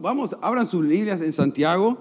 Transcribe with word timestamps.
Vamos, 0.00 0.36
abran 0.40 0.66
sus 0.66 0.88
Biblias 0.88 1.20
en 1.20 1.32
Santiago. 1.32 1.96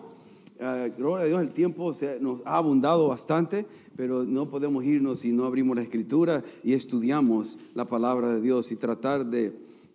Uh, 0.59 0.91
gloria 0.97 1.25
a 1.25 1.27
Dios, 1.27 1.41
el 1.41 1.51
tiempo 1.51 1.93
nos 2.21 2.41
ha 2.43 2.57
abundado 2.57 3.07
bastante, 3.07 3.67
pero 3.95 4.23
no 4.23 4.49
podemos 4.49 4.83
irnos 4.83 5.19
si 5.19 5.31
no 5.31 5.45
abrimos 5.45 5.75
la 5.75 5.83
escritura 5.83 6.43
y 6.63 6.73
estudiamos 6.73 7.59
la 7.75 7.85
palabra 7.85 8.33
de 8.33 8.41
Dios 8.41 8.71
y 8.71 8.77
tratar 8.77 9.27
de, 9.27 9.53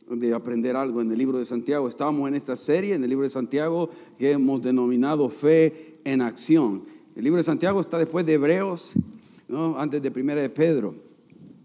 de, 0.09 0.33
aprender 0.33 0.77
algo 0.77 1.03
en 1.03 1.11
el 1.11 1.19
libro 1.19 1.39
de 1.39 1.45
Santiago. 1.45 1.89
Estamos 1.89 2.29
en 2.29 2.37
esta 2.37 2.57
serie, 2.57 2.95
en 2.95 3.03
el 3.03 3.11
libro 3.11 3.25
de 3.25 3.31
Santiago, 3.31 3.91
que 4.17 4.31
hemos 4.31 4.63
denominado 4.63 5.29
fe 5.29 5.99
en 6.05 6.23
acción. 6.23 6.85
El 7.17 7.25
libro 7.25 7.39
de 7.39 7.45
Santiago 7.45 7.81
está 7.81 7.99
después 7.99 8.25
de 8.25 8.35
Hebreos, 8.35 8.93
¿no? 9.49 9.77
antes 9.77 10.01
de 10.01 10.11
Primera 10.13 10.41
de 10.41 10.51
Pedro. 10.51 10.95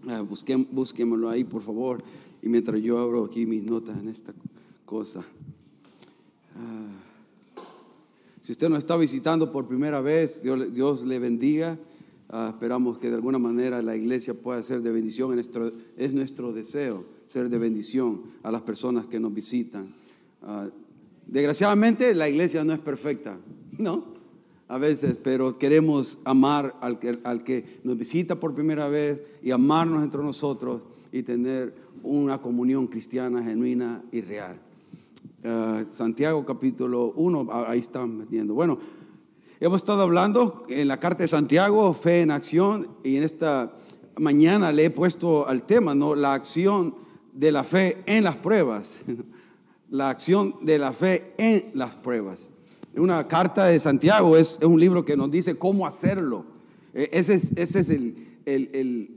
Uh, 0.03 0.25
busquémoslo 0.71 1.29
ahí, 1.29 1.43
por 1.43 1.61
favor. 1.61 2.01
Y 2.41 2.49
mientras 2.49 2.81
yo 2.81 2.97
abro 2.97 3.25
aquí 3.25 3.45
mis 3.45 3.63
notas 3.63 3.95
en 3.99 4.09
esta 4.09 4.33
cosa. 4.83 5.23
Ah. 6.57 6.87
Si 8.41 8.53
usted 8.53 8.69
nos 8.69 8.79
está 8.79 8.95
visitando 8.95 9.51
por 9.51 9.67
primera 9.67 9.99
vez, 9.99 10.41
Dios, 10.41 11.03
le 11.03 11.19
bendiga. 11.19 11.77
Ah, 12.29 12.47
esperamos 12.53 12.97
que 12.97 13.09
de 13.09 13.15
alguna 13.15 13.37
manera 13.37 13.81
la 13.81 13.95
iglesia 13.95 14.33
pueda 14.33 14.63
ser 14.63 14.81
de 14.81 14.91
bendición. 14.91 15.33
Nuestro, 15.33 15.71
es 15.97 16.13
nuestro 16.13 16.53
deseo 16.53 17.03
ser 17.25 17.49
de 17.49 17.57
bendición 17.57 18.21
a 18.43 18.51
las 18.51 18.61
personas 18.61 19.07
que 19.07 19.19
nos 19.19 19.33
visitan. 19.33 19.93
Ah, 20.43 20.69
desgraciadamente 21.25 22.13
la 22.15 22.29
iglesia 22.29 22.63
no 22.63 22.71
es 22.71 22.79
perfecta, 22.79 23.37
¿no? 23.77 24.15
A 24.69 24.77
veces, 24.77 25.19
pero 25.21 25.57
queremos 25.57 26.19
amar 26.23 26.73
al 26.81 26.99
que, 26.99 27.19
al 27.23 27.43
que 27.43 27.79
nos 27.83 27.97
visita 27.97 28.39
por 28.39 28.53
primera 28.53 28.87
vez 28.87 29.21
y 29.41 29.51
amarnos 29.51 30.03
entre 30.03 30.21
nosotros 30.21 30.83
y 31.11 31.23
tener 31.23 31.73
una 32.03 32.41
comunión 32.41 32.87
cristiana 32.87 33.43
genuina 33.43 34.03
y 34.11 34.21
real. 34.21 34.66
Eh, 35.43 35.85
Santiago 35.93 36.43
capítulo 36.43 37.13
1, 37.15 37.47
ahí 37.67 37.77
están 37.77 38.27
viendo. 38.27 38.55
Bueno, 38.55 38.79
hemos 39.59 39.81
estado 39.81 40.01
hablando 40.01 40.65
en 40.67 40.87
la 40.87 40.99
carta 40.99 41.21
de 41.21 41.27
Santiago, 41.27 41.93
fe 41.93 42.21
en 42.21 42.31
acción, 42.31 42.87
y 43.03 43.17
en 43.17 43.23
esta 43.23 43.71
mañana 44.17 44.71
le 44.71 44.85
he 44.85 44.89
puesto 44.89 45.47
al 45.47 45.61
tema, 45.61 45.93
¿no? 45.93 46.15
La 46.15 46.33
acción 46.33 46.95
de 47.33 47.51
la 47.51 47.63
fe 47.63 48.01
en 48.07 48.23
las 48.23 48.35
pruebas. 48.37 49.01
La 49.89 50.09
acción 50.09 50.55
de 50.63 50.79
la 50.79 50.91
fe 50.91 51.33
en 51.37 51.71
las 51.73 51.91
pruebas. 51.95 52.51
Una 52.97 53.25
carta 53.25 53.63
de 53.67 53.79
Santiago 53.79 54.35
es, 54.35 54.59
un 54.61 54.77
libro 54.77 55.05
que 55.05 55.15
nos 55.15 55.31
dice 55.31 55.57
cómo 55.57 55.87
hacerlo. 55.87 56.43
E, 56.93 57.07
ese 57.13 57.35
ese 57.35 57.79
es 57.79 57.89
el, 57.89 58.26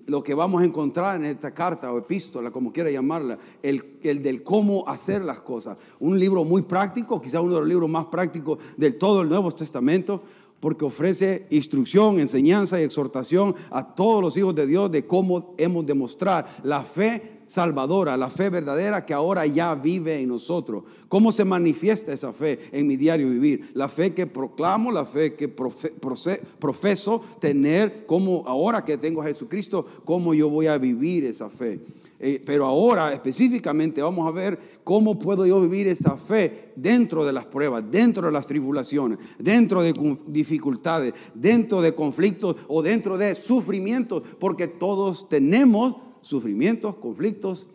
lo 0.06 0.23
que 0.23 0.34
vamos 0.34 0.61
a 0.61 0.64
encontrar 0.64 1.17
en 1.17 1.25
esta 1.25 1.55
carta 1.55 1.92
o 1.92 1.98
epístola, 1.98 2.50
como 2.50 2.73
quiera 2.73 2.91
llamarla, 2.91 3.39
el, 3.62 4.00
del 4.03 4.42
cómo 4.42 4.86
hacer 4.89 5.25
las 5.25 5.41
cosas. 5.41 5.78
Un 6.00 6.19
libro 6.19 6.42
muy 6.42 6.62
práctico, 6.62 7.20
quizá 7.23 7.41
uno 7.41 7.55
de 7.55 7.61
los 7.61 7.69
libros 7.69 7.89
más 7.89 8.06
prácticos 8.06 8.58
del 8.77 8.97
todo 8.97 9.23
el 9.23 9.28
Nuevo 9.28 9.51
Testamento, 9.53 10.23
porque 10.58 10.84
ofrece 10.84 11.47
instrucción, 11.51 12.19
enseñanza 12.19 12.81
y 12.81 12.84
exhortación 12.84 13.55
a 13.70 13.95
todos 13.95 14.20
los 14.23 14.36
hijos 14.36 14.55
de 14.55 14.67
Dios 14.67 14.91
de 14.91 15.06
cómo 15.06 15.55
hemos 15.58 15.86
de 15.86 15.95
mostrar 15.95 16.61
la 16.64 16.83
fe 16.83 17.39
salvadora, 17.51 18.17
la 18.17 18.31
fe 18.31 18.48
verdadera 18.48 19.05
que 19.05 19.12
ahora 19.12 19.45
ya 19.45 19.75
vive 19.75 20.20
en 20.20 20.29
nosotros. 20.29 20.84
¿Cómo 21.09 21.33
se 21.33 21.45
manifiesta 21.45 22.12
esa 22.12 22.33
fe 22.33 22.61
en 22.70 22.87
mi 22.87 22.97
diario 22.97 23.29
vivir? 23.29 23.73
La 23.75 23.89
fe 23.89 24.15
que 24.15 24.29
proclamo, 24.29 24.92
la 24.92 25.05
fe 25.05 25.34
que 25.34 25.48
profeso 25.48 27.25
tener, 27.41 28.07
como 28.07 28.45
ahora 28.47 28.84
que 28.84 28.97
tengo 28.97 29.20
a 29.20 29.25
Jesucristo, 29.25 29.85
cómo 30.05 30.33
yo 30.33 30.48
voy 30.48 30.69
a 30.69 30.79
vivir 30.79 31.24
esa 31.24 31.48
fe. 31.48 31.80
Eh, 32.20 32.41
pero 32.45 32.67
ahora 32.67 33.13
específicamente 33.13 34.01
vamos 34.01 34.29
a 34.29 34.30
ver 34.30 34.57
cómo 34.85 35.19
puedo 35.19 35.45
yo 35.45 35.61
vivir 35.61 35.89
esa 35.89 36.17
fe 36.17 36.70
dentro 36.77 37.24
de 37.24 37.33
las 37.33 37.47
pruebas, 37.47 37.83
dentro 37.91 38.27
de 38.27 38.33
las 38.33 38.47
tribulaciones, 38.47 39.19
dentro 39.41 39.83
de 39.83 39.92
dificultades, 40.29 41.14
dentro 41.35 41.83
de 41.83 41.95
conflictos 41.97 42.55
o 42.69 42.80
dentro 42.80 43.19
de 43.19 43.35
sufrimientos, 43.35 44.23
porque 44.39 44.69
todos 44.69 45.29
tenemos 45.29 46.10
sufrimientos, 46.20 46.97
conflictos, 46.97 47.70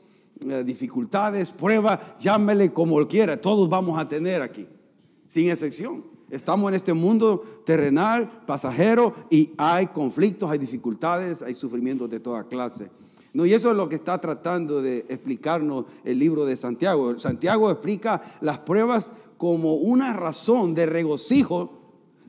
eh, 0.47 0.63
dificultades, 0.65 1.51
pruebas, 1.51 1.99
llámele 2.19 2.73
como 2.73 3.05
quiera, 3.07 3.39
todos 3.39 3.69
vamos 3.69 3.97
a 3.97 4.07
tener 4.07 4.41
aquí, 4.41 4.67
sin 5.27 5.49
excepción. 5.49 6.03
Estamos 6.29 6.69
en 6.69 6.75
este 6.75 6.93
mundo 6.93 7.43
terrenal, 7.65 8.43
pasajero, 8.45 9.13
y 9.29 9.51
hay 9.57 9.87
conflictos, 9.87 10.49
hay 10.49 10.57
dificultades, 10.57 11.41
hay 11.41 11.53
sufrimientos 11.53 12.09
de 12.09 12.19
toda 12.19 12.43
clase. 12.45 12.89
No, 13.35 13.45
y 13.45 13.53
eso 13.53 13.69
es 13.69 13.77
lo 13.77 13.89
que 13.89 13.95
está 13.95 14.19
tratando 14.19 14.81
de 14.81 14.99
explicarnos 15.09 15.85
el 16.03 16.19
libro 16.19 16.45
de 16.45 16.55
Santiago. 16.55 17.17
Santiago 17.19 17.69
explica 17.69 18.21
las 18.41 18.59
pruebas 18.59 19.11
como 19.37 19.75
una 19.75 20.13
razón 20.13 20.73
de 20.73 20.85
regocijo, 20.85 21.69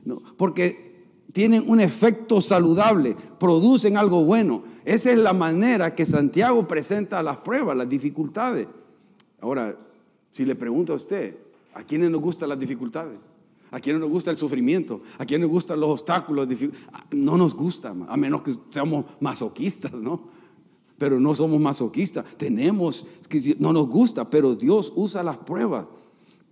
¿no? 0.03 0.21
porque 0.37 0.87
tienen 1.33 1.63
un 1.69 1.79
efecto 1.79 2.41
saludable, 2.41 3.15
producen 3.39 3.95
algo 3.95 4.25
bueno. 4.25 4.63
Esa 4.87 5.11
es 5.11 5.17
la 5.17 5.33
manera 5.33 5.93
que 5.93 6.05
Santiago 6.05 6.65
presenta 6.65 7.21
las 7.21 7.35
pruebas, 7.39 7.75
las 7.75 7.89
dificultades. 7.89 8.67
Ahora, 9.41 9.77
si 10.31 10.45
le 10.45 10.55
pregunto 10.55 10.93
a 10.93 10.95
usted, 10.95 11.35
¿a 11.73 11.83
quiénes 11.83 12.09
nos 12.09 12.21
gustan 12.21 12.47
las 12.47 12.57
dificultades? 12.57 13.19
¿A 13.69 13.81
quiénes 13.81 13.99
nos 13.99 14.09
gusta 14.09 14.31
el 14.31 14.37
sufrimiento? 14.37 15.01
¿A 15.17 15.25
quiénes 15.25 15.45
nos 15.45 15.51
gustan 15.51 15.81
los 15.81 15.89
obstáculos? 15.89 16.47
No 17.11 17.35
nos 17.35 17.53
gusta, 17.53 17.89
a 18.07 18.15
menos 18.15 18.43
que 18.43 18.55
seamos 18.69 19.03
masoquistas, 19.19 19.91
¿no? 19.91 20.21
Pero 20.97 21.19
no 21.19 21.35
somos 21.35 21.59
masoquistas. 21.59 22.23
Tenemos, 22.37 23.05
no 23.59 23.73
nos 23.73 23.89
gusta, 23.89 24.29
pero 24.29 24.55
Dios 24.55 24.93
usa 24.95 25.21
las 25.21 25.35
pruebas 25.35 25.85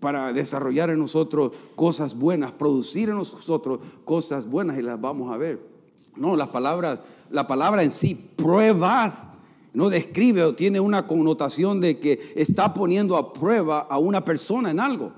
para 0.01 0.33
desarrollar 0.33 0.89
en 0.89 0.99
nosotros 0.99 1.53
cosas 1.77 2.19
buenas, 2.19 2.51
producir 2.51 3.07
en 3.07 3.15
nosotros 3.15 3.79
cosas 4.03 4.45
buenas 4.45 4.77
y 4.77 4.81
las 4.81 4.99
vamos 4.99 5.31
a 5.31 5.37
ver. 5.37 5.74
No, 6.15 6.35
las 6.35 6.49
palabras 6.49 6.99
la 7.29 7.47
palabra 7.47 7.83
en 7.83 7.91
sí, 7.91 8.15
pruebas, 8.35 9.27
no 9.73 9.89
describe 9.89 10.43
o 10.43 10.55
tiene 10.55 10.79
una 10.79 11.05
connotación 11.05 11.81
de 11.81 11.99
que 11.99 12.33
está 12.35 12.73
poniendo 12.73 13.17
a 13.17 13.33
prueba 13.33 13.79
a 13.89 13.97
una 13.97 14.23
persona 14.23 14.71
en 14.71 14.79
algo. 14.79 15.11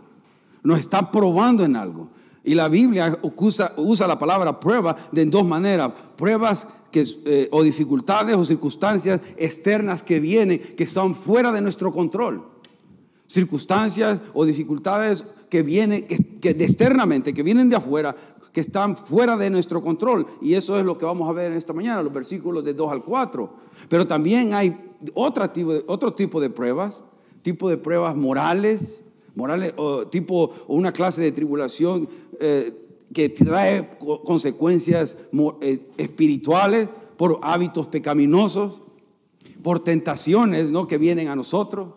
Nos 0.64 0.80
está 0.80 1.12
probando 1.12 1.64
en 1.64 1.76
algo. 1.76 2.10
Y 2.44 2.56
la 2.56 2.68
Biblia 2.70 3.20
usa, 3.36 3.74
usa 3.78 4.08
la 4.08 4.18
palabra 4.18 4.60
prueba 4.60 4.96
de 5.12 5.26
dos 5.26 5.46
maneras. 5.46 5.92
Pruebas 6.16 6.68
que, 6.92 7.06
eh, 7.26 7.50
o 7.52 7.62
dificultades 7.62 8.36
o 8.36 8.46
circunstancias 8.46 9.22
externas 9.36 10.02
que 10.02 10.20
vienen, 10.20 10.60
que 10.76 10.86
están 10.86 11.14
fuera 11.14 11.52
de 11.52 11.62
nuestro 11.62 11.92
control. 11.92 12.44
Circunstancias 13.28 14.22
o 14.34 14.46
dificultades 14.46 15.26
que 15.50 15.62
vienen 15.62 16.08
que, 16.08 16.18
que 16.40 16.50
externamente, 16.50 17.34
que 17.34 17.44
vienen 17.44 17.70
de 17.70 17.76
afuera, 17.76 18.16
que 18.58 18.62
están 18.62 18.98
fuera 18.98 19.38
de 19.38 19.50
nuestro 19.50 19.84
control. 19.84 20.26
Y 20.42 20.56
eso 20.56 20.80
es 20.80 20.86
lo 20.86 20.98
que 20.98 21.06
vamos 21.06 21.30
a 21.30 21.32
ver 21.32 21.52
en 21.52 21.58
esta 21.60 21.74
mañana, 21.74 22.02
los 22.02 22.12
versículos 22.12 22.64
de 22.64 22.74
2 22.74 22.92
al 22.92 23.04
4. 23.04 23.54
Pero 23.88 24.08
también 24.08 24.54
hay 24.56 24.76
otro 25.14 25.48
tipo 25.52 25.74
de, 25.74 25.84
otro 25.86 26.14
tipo 26.14 26.42
de 26.42 26.50
pruebas, 26.50 27.04
tipo 27.44 27.70
de 27.70 27.78
pruebas 27.78 28.16
morales, 28.16 29.04
morales 29.36 29.74
o 29.78 30.08
tipo 30.08 30.50
una 30.68 30.92
clase 30.92 31.22
de 31.22 31.32
tribulación 31.32 32.10
eh, 32.40 32.74
que 33.14 33.30
trae 33.30 33.98
consecuencias 34.26 35.18
eh, 35.62 35.92
espirituales 35.98 36.90
por 37.16 37.40
hábitos 37.44 37.86
pecaminosos, 37.86 38.82
por 39.62 39.84
tentaciones 39.84 40.72
¿no? 40.72 40.88
que 40.88 40.98
vienen 40.98 41.28
a 41.28 41.36
nosotros 41.36 41.90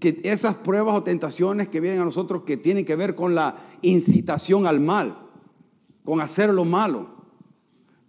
que 0.00 0.20
esas 0.24 0.56
pruebas 0.56 0.96
o 0.96 1.02
tentaciones 1.02 1.68
que 1.68 1.80
vienen 1.80 2.00
a 2.00 2.04
nosotros 2.04 2.42
que 2.42 2.56
tienen 2.56 2.84
que 2.84 2.96
ver 2.96 3.14
con 3.14 3.34
la 3.34 3.56
incitación 3.82 4.66
al 4.66 4.80
mal 4.80 5.24
con 6.04 6.20
hacer 6.20 6.50
lo 6.50 6.64
malo. 6.64 7.08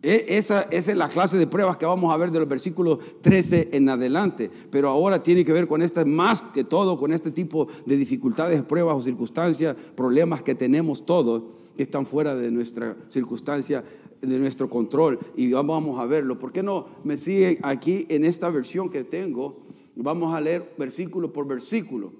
E, 0.04 0.38
esa, 0.38 0.64
es 0.64 0.96
la 0.96 1.10
clase 1.10 1.38
de 1.38 1.48
pruebas 1.48 1.78
que 1.78 1.86
vamos 1.86 2.14
a 2.14 2.18
ver 2.18 2.30
de 2.30 2.40
los 2.40 2.48
versículos 2.48 3.00
13 3.22 3.70
en 3.72 3.90
adelante. 3.90 4.52
Pero 4.70 4.90
ahora 4.90 5.24
tiene 5.24 5.44
que 5.44 5.54
ver 5.54 5.68
con 5.68 5.82
esta, 5.82 6.06
más 6.06 6.42
que 6.42 6.64
todo, 6.64 6.98
con 6.98 7.12
este 7.12 7.32
tipo 7.32 7.68
de 7.86 7.98
dificultades, 7.98 8.62
pruebas 8.62 8.98
o 8.98 9.02
circunstancias, 9.02 9.76
problemas 9.96 10.44
que 10.44 10.54
tenemos 10.54 11.06
todos, 11.06 11.42
que 11.76 11.84
están 11.84 12.06
fuera 12.06 12.36
de 12.36 12.52
nuestra 12.52 12.96
circunstancia, 13.10 13.84
de 14.22 14.40
nuestro 14.40 14.70
control. 14.70 15.18
Y 15.36 15.52
vamos 15.52 16.00
a 16.00 16.06
verlo. 16.06 16.38
¿Por 16.38 16.52
qué 16.52 16.62
no 16.62 16.86
me 17.04 17.18
sigue 17.18 17.58
aquí 17.64 18.06
en 18.10 18.26
esta 18.26 18.50
versión 18.50 18.90
que 18.90 19.04
tengo? 19.04 19.66
Vamos 19.96 20.34
a 20.34 20.42
leer 20.42 20.74
versículo 20.78 21.32
por 21.32 21.48
versículo. 21.48 22.12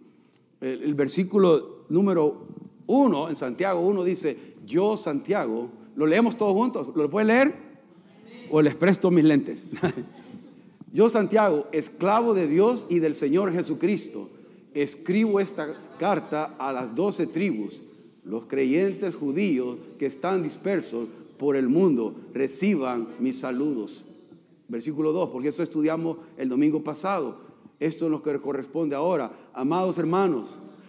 El, 0.62 0.94
versículo 0.96 1.86
número 1.90 2.48
1 2.88 3.30
en 3.30 3.36
Santiago 3.36 3.82
1 3.82 4.04
dice, 4.04 4.38
yo, 4.66 4.98
Santiago, 4.98 5.70
lo 5.96 6.06
leemos 6.06 6.38
todos 6.38 6.54
juntos, 6.54 6.88
¿lo 6.96 7.10
puede 7.10 7.28
leer? 7.28 7.56
¿O 8.50 8.62
les 8.62 8.76
presto 8.76 9.12
mis 9.12 9.26
lentes? 9.26 9.68
yo, 10.94 11.10
Santiago, 11.10 11.68
esclavo 11.72 12.34
de 12.34 12.48
Dios 12.48 12.88
y 12.90 13.00
del 13.00 13.16
Señor 13.16 13.52
Jesucristo, 13.52 14.30
escribo 14.74 15.40
esta 15.40 15.68
carta 16.00 16.56
a 16.58 16.72
las 16.72 16.96
doce 16.96 17.28
tribus, 17.28 17.82
los 18.24 18.46
creyentes 18.46 19.16
judíos 19.16 19.78
que 20.00 20.06
están 20.06 20.44
dispersos 20.44 21.08
por 21.38 21.56
el 21.56 21.68
mundo, 21.68 22.16
reciban 22.34 23.10
mis 23.20 23.40
saludos. 23.40 24.06
Versículo 24.68 25.12
2, 25.12 25.30
porque 25.30 25.50
eso 25.50 25.62
estudiamos 25.62 26.18
el 26.38 26.50
domingo 26.50 26.84
pasado. 26.84 27.45
Esto 27.80 28.06
es 28.06 28.12
lo 28.12 28.22
que 28.22 28.40
corresponde 28.40 28.96
ahora. 28.96 29.32
Amados 29.54 29.98
hermanos, 29.98 30.46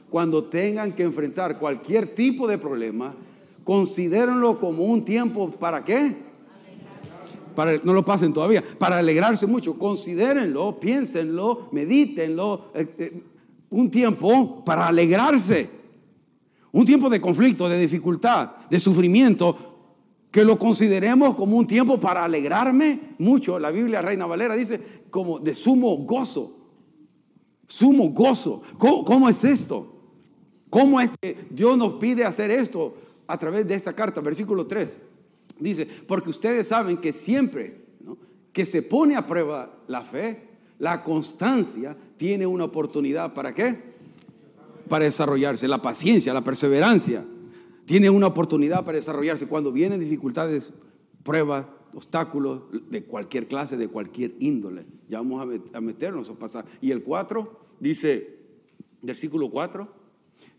cuando 0.09 0.45
tengan 0.45 0.93
que 0.93 1.03
enfrentar 1.03 1.59
cualquier 1.59 2.15
tipo 2.15 2.47
de 2.47 2.59
problema, 2.59 3.15
considérenlo 3.65 4.59
como 4.59 4.85
un 4.85 5.05
tiempo 5.05 5.51
para 5.51 5.85
qué? 5.85 6.15
Para, 7.55 7.81
no 7.83 7.95
lo 7.95 8.05
pasen 8.05 8.33
todavía, 8.33 8.63
para 8.79 8.99
alegrarse 8.99 9.47
mucho, 9.47 9.79
considérenlo, 9.79 10.79
piénsenlo, 10.79 11.69
medítenlo, 11.73 12.67
eh, 12.75 12.87
eh, 12.99 13.23
un 13.71 13.91
tiempo 13.91 14.63
para 14.65 14.87
alegrarse, 14.87 15.69
un 16.73 16.85
tiempo 16.85 17.09
de 17.09 17.21
conflicto, 17.21 17.69
de 17.69 17.81
dificultad, 17.81 18.51
de 18.71 18.79
sufrimiento, 18.79 19.77
que 20.31 20.45
lo 20.45 20.59
consideremos 20.59 21.35
como 21.35 21.57
un 21.57 21.67
tiempo 21.67 21.99
para 21.99 22.25
alegrarme 22.25 23.15
mucho. 23.19 23.59
La 23.59 23.71
Biblia 23.71 24.03
Reina 24.03 24.27
Valera 24.27 24.55
dice 24.55 24.79
como 25.09 25.39
de 25.39 25.55
sumo 25.55 25.97
gozo, 26.05 26.56
sumo 27.67 28.11
gozo. 28.11 28.63
¿Cómo, 28.79 29.29
es 29.29 29.45
esto? 29.45 29.95
¿Cómo 30.71 31.01
es 31.01 31.11
que 31.21 31.47
Dios 31.51 31.77
nos 31.77 31.95
pide 31.95 32.25
hacer 32.25 32.51
esto 32.51 32.97
a 33.27 33.39
través 33.39 33.67
de 33.67 33.75
esta 33.75 33.93
carta? 33.93 34.21
Versículo 34.21 34.67
3. 34.67 34.89
Dice, 35.61 35.87
porque 36.07 36.31
ustedes 36.31 36.69
saben 36.69 36.99
que 36.99 37.13
siempre 37.13 37.87
que 38.53 38.65
se 38.65 38.83
pone 38.83 39.17
a 39.17 39.27
prueba 39.27 39.79
la 39.87 40.03
fe, 40.03 40.49
la 40.79 41.03
constancia 41.03 41.97
tiene 42.17 42.47
una 42.47 42.65
oportunidad 42.65 43.35
para 43.35 43.55
qué? 43.55 43.77
Para 44.89 45.05
desarrollarse, 45.05 45.69
la 45.69 45.83
paciencia, 45.83 46.33
la 46.33 46.45
perseverancia 46.45 47.25
tiene 47.87 48.11
una 48.11 48.27
oportunidad 48.27 48.85
para 48.85 48.97
desarrollarse. 48.97 49.47
Cuando 49.47 49.73
vienen 49.73 50.01
dificultades, 50.01 50.73
pruebas, 51.23 51.67
obstáculos 51.97 52.65
de 52.91 53.05
cualquier 53.05 53.49
clase, 53.49 53.79
de 53.79 53.89
cualquier 53.89 54.35
índole, 54.39 54.85
ya 55.09 55.19
vamos 55.19 55.49
a 55.73 55.81
meternos 55.81 56.29
a 56.29 56.35
pasar. 56.35 56.67
Y 56.83 56.91
el 56.91 57.03
4 57.03 57.59
dice, 57.81 58.39
versículo 59.01 59.51
4, 59.51 59.89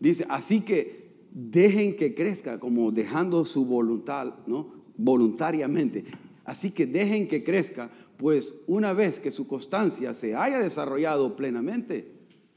dice, 0.00 0.26
así 0.28 0.62
que 0.62 1.12
dejen 1.30 1.94
que 1.94 2.12
crezca, 2.12 2.58
como 2.58 2.90
dejando 2.90 3.44
su 3.44 3.66
voluntad, 3.66 4.34
¿no? 4.48 4.72
Voluntariamente. 4.96 6.06
Así 6.44 6.72
que 6.72 6.86
dejen 6.86 7.28
que 7.28 7.44
crezca, 7.44 7.92
pues 8.16 8.54
una 8.66 8.92
vez 8.92 9.20
que 9.20 9.30
su 9.30 9.46
constancia 9.46 10.14
se 10.14 10.34
haya 10.34 10.58
desarrollado 10.58 11.36
plenamente, 11.36 12.10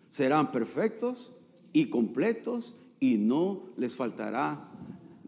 serán 0.09 0.51
perfectos 0.51 1.33
y 1.71 1.91
completos 1.91 2.75
y 2.99 3.17
no 3.17 3.63
les 3.77 3.95
faltará 3.95 4.71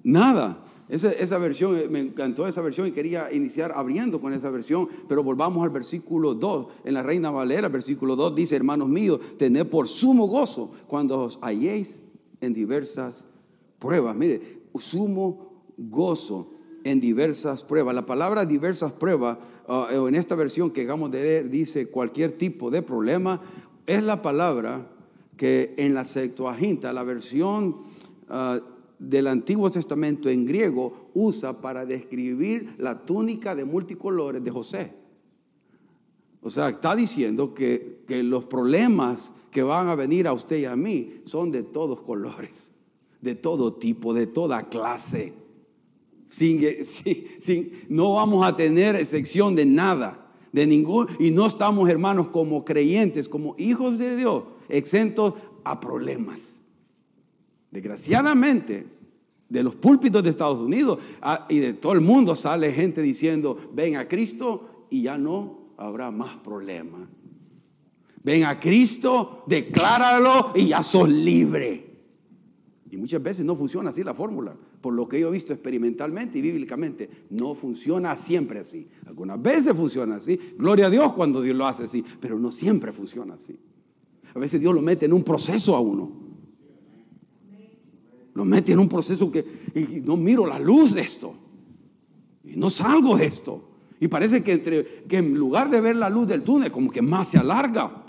nada. 0.03 0.63
Esa, 0.93 1.11
esa, 1.11 1.39
versión, 1.39 1.75
me 1.89 2.01
encantó 2.01 2.47
esa 2.47 2.61
versión 2.61 2.85
y 2.85 2.91
quería 2.91 3.33
iniciar 3.33 3.71
abriendo 3.75 4.21
con 4.21 4.31
esa 4.31 4.51
versión, 4.51 4.87
pero 5.07 5.23
volvamos 5.23 5.63
al 5.63 5.71
versículo 5.71 6.35
2. 6.35 6.67
En 6.85 6.93
la 6.93 7.01
Reina 7.01 7.31
Valera, 7.31 7.67
versículo 7.67 8.15
2 8.15 8.35
dice, 8.35 8.55
hermanos 8.55 8.89
míos, 8.89 9.19
tened 9.39 9.65
por 9.65 9.87
sumo 9.87 10.27
gozo 10.27 10.71
cuando 10.85 11.19
os 11.19 11.39
halléis 11.41 12.03
en 12.41 12.53
diversas 12.53 13.25
pruebas. 13.79 14.15
Mire, 14.15 14.61
sumo 14.79 15.63
gozo 15.77 16.51
en 16.83 16.99
diversas 16.99 17.63
pruebas. 17.63 17.95
La 17.95 18.05
palabra 18.05 18.45
diversas 18.45 18.91
pruebas, 18.91 19.39
uh, 19.67 20.05
en 20.05 20.13
esta 20.13 20.35
versión 20.35 20.69
que 20.69 20.83
acabamos 20.83 21.09
de 21.09 21.23
leer, 21.23 21.49
dice 21.49 21.89
cualquier 21.89 22.33
tipo 22.33 22.69
de 22.69 22.83
problema, 22.83 23.41
es 23.87 24.03
la 24.03 24.21
palabra 24.21 24.87
que 25.37 25.73
en 25.77 25.95
la 25.95 26.05
Septuaginta, 26.05 26.93
la 26.93 27.03
versión 27.03 27.77
ah, 28.29 28.59
del 29.09 29.27
Antiguo 29.27 29.69
Testamento 29.69 30.29
en 30.29 30.45
griego, 30.45 31.09
usa 31.13 31.61
para 31.61 31.85
describir 31.85 32.75
la 32.77 33.05
túnica 33.05 33.55
de 33.55 33.65
multicolores 33.65 34.43
de 34.43 34.51
José. 34.51 34.93
O 36.41 36.49
sea, 36.49 36.69
está 36.69 36.95
diciendo 36.95 37.53
que, 37.53 38.03
los 38.07 38.45
problemas 38.45 39.31
que 39.49 39.63
van 39.63 39.87
a 39.87 39.95
venir 39.95 40.27
a 40.27 40.33
usted 40.33 40.57
y 40.57 40.65
a 40.65 40.75
mí 40.75 41.21
son 41.25 41.51
de 41.51 41.63
todos 41.63 42.01
colores, 42.01 42.71
de 43.21 43.35
todo 43.35 43.73
tipo, 43.73 44.13
de 44.13 44.27
toda 44.27 44.69
clase. 44.69 45.33
Sin, 46.33 46.59
sin, 46.83 47.71
no 47.89 48.15
vamos 48.15 48.43
a 48.43 48.55
tener 48.55 48.95
excepción 48.95 49.55
de 49.55 49.67
nada, 49.67 50.31
de 50.51 50.65
ningún, 50.65 51.07
y 51.19 51.29
no 51.29 51.45
estamos 51.45 51.87
hermanos 51.87 52.29
como 52.29 52.65
creyentes, 52.65 53.29
como 53.29 53.53
hijos 53.59 53.99
de 53.99 54.15
Dios, 54.15 54.45
exentos 54.67 55.35
a 55.63 55.79
problemas. 55.79 56.62
Desgraciadamente, 57.73 58.85
de 59.49 59.63
los 59.63 59.75
púlpitos 59.75 60.23
de 60.23 60.29
Estados 60.29 60.59
Unidos 60.59 60.99
ah, 61.21 61.47
y 61.49 61.57
de 61.57 61.73
todo 61.73 61.93
el 61.93 62.01
mundo 62.01 62.35
sale 62.35 62.71
gente 62.71 63.01
diciendo, 63.01 63.57
ven 63.73 63.95
a 63.95 64.07
Cristo 64.07 64.85
y 64.91 65.01
ya 65.01 65.17
no 65.17 65.73
habrá 65.77 66.11
más 66.11 66.35
problemas. 66.37 67.01
Ven 68.23 68.43
a 68.43 68.59
Cristo, 68.59 69.43
decláralo 69.47 70.53
y 70.55 70.67
ya 70.67 70.83
sos 70.83 71.09
libre. 71.09 71.93
Y 72.91 72.97
muchas 72.97 73.23
veces 73.23 73.43
no 73.43 73.55
funciona 73.55 73.89
así 73.89 74.03
la 74.03 74.13
fórmula. 74.13 74.55
Por 74.79 74.93
lo 74.93 75.09
que 75.09 75.19
yo 75.19 75.29
he 75.29 75.31
visto 75.31 75.51
experimentalmente 75.51 76.37
y 76.37 76.41
bíblicamente, 76.41 77.09
no 77.31 77.55
funciona 77.55 78.15
siempre 78.15 78.59
así. 78.59 78.87
Algunas 79.07 79.41
veces 79.41 79.75
funciona 79.75 80.17
así. 80.17 80.39
Gloria 80.59 80.85
a 80.85 80.89
Dios 80.91 81.11
cuando 81.13 81.41
Dios 81.41 81.57
lo 81.57 81.65
hace 81.65 81.85
así, 81.85 82.05
pero 82.19 82.37
no 82.37 82.51
siempre 82.51 82.91
funciona 82.91 83.33
así. 83.33 83.59
A 84.35 84.39
veces 84.39 84.61
Dios 84.61 84.75
lo 84.75 84.81
mete 84.81 85.07
en 85.07 85.13
un 85.13 85.23
proceso 85.23 85.75
a 85.75 85.79
uno. 85.79 86.22
Lo 88.33 88.45
mete 88.45 88.71
en 88.71 88.79
un 88.79 88.89
proceso 88.89 89.31
que 89.31 89.45
y 89.75 90.01
no 90.01 90.17
miro 90.17 90.45
la 90.45 90.59
luz 90.59 90.93
de 90.93 91.01
esto. 91.01 91.35
Y 92.43 92.55
no 92.55 92.69
salgo 92.69 93.17
de 93.17 93.25
esto. 93.25 93.69
Y 93.99 94.07
parece 94.07 94.43
que, 94.43 94.53
entre, 94.53 94.85
que 95.07 95.17
en 95.17 95.35
lugar 95.35 95.69
de 95.69 95.79
ver 95.79 95.95
la 95.95 96.09
luz 96.09 96.27
del 96.27 96.43
túnel, 96.43 96.71
como 96.71 96.91
que 96.91 97.01
más 97.01 97.27
se 97.27 97.37
alarga. 97.37 98.03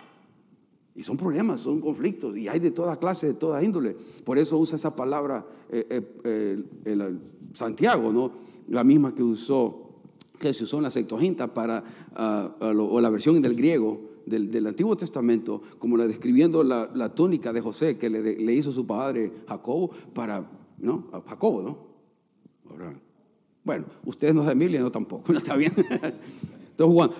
Y 0.94 1.02
son 1.02 1.16
problemas, 1.16 1.60
son 1.60 1.80
conflictos. 1.80 2.36
Y 2.36 2.48
hay 2.48 2.58
de 2.58 2.70
toda 2.70 2.96
clase, 2.98 3.28
de 3.28 3.34
toda 3.34 3.62
índole. 3.62 3.96
Por 4.24 4.38
eso 4.38 4.58
usa 4.58 4.76
esa 4.76 4.96
palabra 4.96 5.44
eh, 5.70 5.86
eh, 6.24 6.64
eh, 6.84 7.18
Santiago, 7.52 8.12
¿no? 8.12 8.32
La 8.68 8.82
misma 8.82 9.14
que 9.14 9.22
usó, 9.22 9.90
que 10.38 10.54
se 10.54 10.64
usó 10.64 10.78
en 10.78 10.84
la 10.84 10.90
Septuaginta 10.90 11.52
para, 11.52 11.84
ah, 12.14 12.50
o 12.60 13.00
la 13.00 13.10
versión 13.10 13.40
del 13.42 13.54
griego 13.54 14.13
del, 14.26 14.66
Antiguo 14.66 14.96
Testamento, 14.96 15.62
como 15.78 15.96
la 15.96 16.06
describiendo 16.06 16.62
la, 16.62 17.14
túnica 17.14 17.52
de 17.52 17.60
José 17.60 17.98
que 17.98 18.10
le, 18.10 18.52
hizo 18.52 18.72
su 18.72 18.86
padre 18.86 19.32
Jacobo 19.48 19.90
para, 20.12 20.48
¿no? 20.78 21.04
Jacobo, 21.26 21.62
¿no? 21.62 21.94
bueno, 23.64 23.86
ustedes 24.04 24.34
no 24.34 24.44
de 24.44 24.52
Emilia, 24.52 24.80
no 24.80 24.90
tampoco, 24.90 25.32
¿no 25.32 25.38
está 25.38 25.56
bien? 25.56 25.72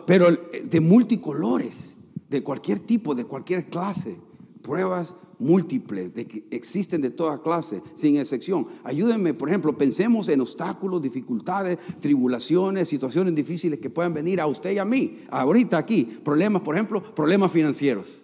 Pero 0.07 0.28
de 0.31 0.81
multicolores, 0.81 1.97
de 2.28 2.43
cualquier 2.43 2.81
tipo, 2.81 3.14
de 3.14 3.25
cualquier 3.25 3.69
clase, 3.69 4.17
pruebas 4.62 5.14
múltiples, 5.38 6.14
de 6.14 6.26
que 6.26 6.45
existen 6.50 7.00
de 7.00 7.11
toda 7.11 7.43
clase, 7.43 7.83
sin 7.95 8.17
excepción. 8.17 8.67
Ayúdenme, 8.85 9.35
por 9.35 9.49
ejemplo, 9.49 9.76
pensemos 9.76 10.29
en 10.29 10.41
obstáculos, 10.41 11.03
dificultades, 11.03 11.79
tribulaciones, 12.00 12.88
situaciones 12.88 13.35
difíciles 13.35 13.81
que 13.81 13.91
puedan 13.91 14.14
venir 14.14 14.41
a 14.41 14.47
usted 14.47 14.73
y 14.73 14.79
a 14.79 14.85
mí. 14.85 15.23
Ahorita 15.31 15.79
aquí, 15.79 16.05
problemas, 16.05 16.62
por 16.62 16.75
ejemplo, 16.75 17.03
problemas 17.14 17.53
financieros. 17.53 18.23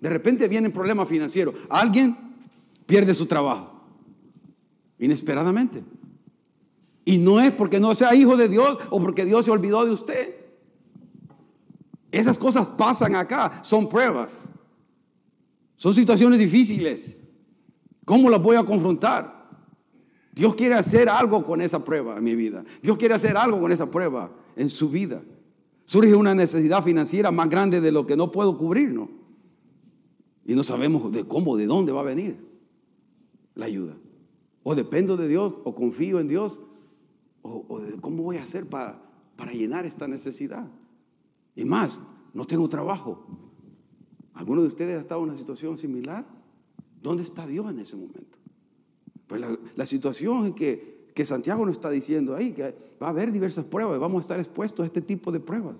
De 0.00 0.10
repente 0.10 0.46
vienen 0.48 0.72
problemas 0.72 1.08
financieros. 1.08 1.54
Alguien 1.68 2.16
pierde 2.86 3.14
su 3.14 3.26
trabajo, 3.26 3.82
inesperadamente. 4.98 5.82
Y 7.04 7.18
no 7.18 7.40
es 7.40 7.52
porque 7.52 7.80
no 7.80 7.94
sea 7.94 8.14
hijo 8.14 8.36
de 8.36 8.48
Dios 8.48 8.78
o 8.90 9.00
porque 9.00 9.24
Dios 9.24 9.44
se 9.44 9.50
olvidó 9.50 9.84
de 9.84 9.92
usted. 9.92 10.34
Esas 12.10 12.38
cosas 12.38 12.66
pasan 12.66 13.14
acá, 13.14 13.62
son 13.62 13.88
pruebas. 13.88 14.48
Son 15.76 15.92
situaciones 15.94 16.38
difíciles. 16.38 17.20
¿Cómo 18.04 18.30
las 18.30 18.42
voy 18.42 18.56
a 18.56 18.64
confrontar? 18.64 19.36
Dios 20.32 20.54
quiere 20.54 20.74
hacer 20.74 21.08
algo 21.08 21.44
con 21.44 21.60
esa 21.60 21.84
prueba 21.84 22.18
en 22.18 22.24
mi 22.24 22.34
vida. 22.34 22.64
Dios 22.82 22.98
quiere 22.98 23.14
hacer 23.14 23.36
algo 23.36 23.60
con 23.60 23.72
esa 23.72 23.90
prueba 23.90 24.30
en 24.54 24.68
su 24.68 24.90
vida. 24.90 25.22
Surge 25.86 26.14
una 26.14 26.34
necesidad 26.34 26.82
financiera 26.82 27.30
más 27.30 27.48
grande 27.48 27.80
de 27.80 27.92
lo 27.92 28.06
que 28.06 28.16
no 28.16 28.32
puedo 28.32 28.58
cubrir, 28.58 28.92
¿no? 28.92 29.08
Y 30.44 30.54
no 30.54 30.62
sabemos 30.62 31.12
de 31.12 31.24
cómo, 31.26 31.56
de 31.56 31.66
dónde 31.66 31.92
va 31.92 32.00
a 32.00 32.04
venir 32.04 32.36
la 33.54 33.66
ayuda. 33.66 33.96
O 34.62 34.74
dependo 34.74 35.16
de 35.16 35.26
Dios, 35.26 35.54
o 35.64 35.74
confío 35.74 36.20
en 36.20 36.28
Dios, 36.28 36.60
o, 37.42 37.80
de 37.80 38.00
cómo 38.00 38.22
voy 38.22 38.36
a 38.36 38.42
hacer 38.42 38.66
para, 38.66 39.02
para 39.36 39.52
llenar 39.52 39.86
esta 39.86 40.08
necesidad. 40.08 40.68
Y 41.54 41.64
más, 41.64 42.00
no 42.34 42.44
tengo 42.44 42.68
trabajo. 42.68 43.26
¿Alguno 44.36 44.62
de 44.62 44.68
ustedes 44.68 44.96
ha 44.96 45.00
estado 45.00 45.22
en 45.22 45.30
una 45.30 45.38
situación 45.38 45.78
similar? 45.78 46.24
¿Dónde 47.02 47.22
está 47.22 47.46
Dios 47.46 47.70
en 47.70 47.78
ese 47.78 47.96
momento? 47.96 48.38
Pues 49.26 49.42
la, 49.74 49.86
situación 49.86 50.52
que, 50.54 51.08
que 51.14 51.24
Santiago 51.24 51.64
nos 51.64 51.76
está 51.76 51.90
diciendo 51.90 52.36
ahí, 52.36 52.52
que 52.52 52.74
va 53.02 53.08
a 53.08 53.10
haber 53.10 53.32
diversas 53.32 53.64
pruebas, 53.64 53.98
vamos 53.98 54.18
a 54.18 54.22
estar 54.22 54.38
expuestos 54.38 54.84
a 54.84 54.86
este 54.86 55.00
tipo 55.00 55.32
de 55.32 55.40
pruebas. 55.40 55.76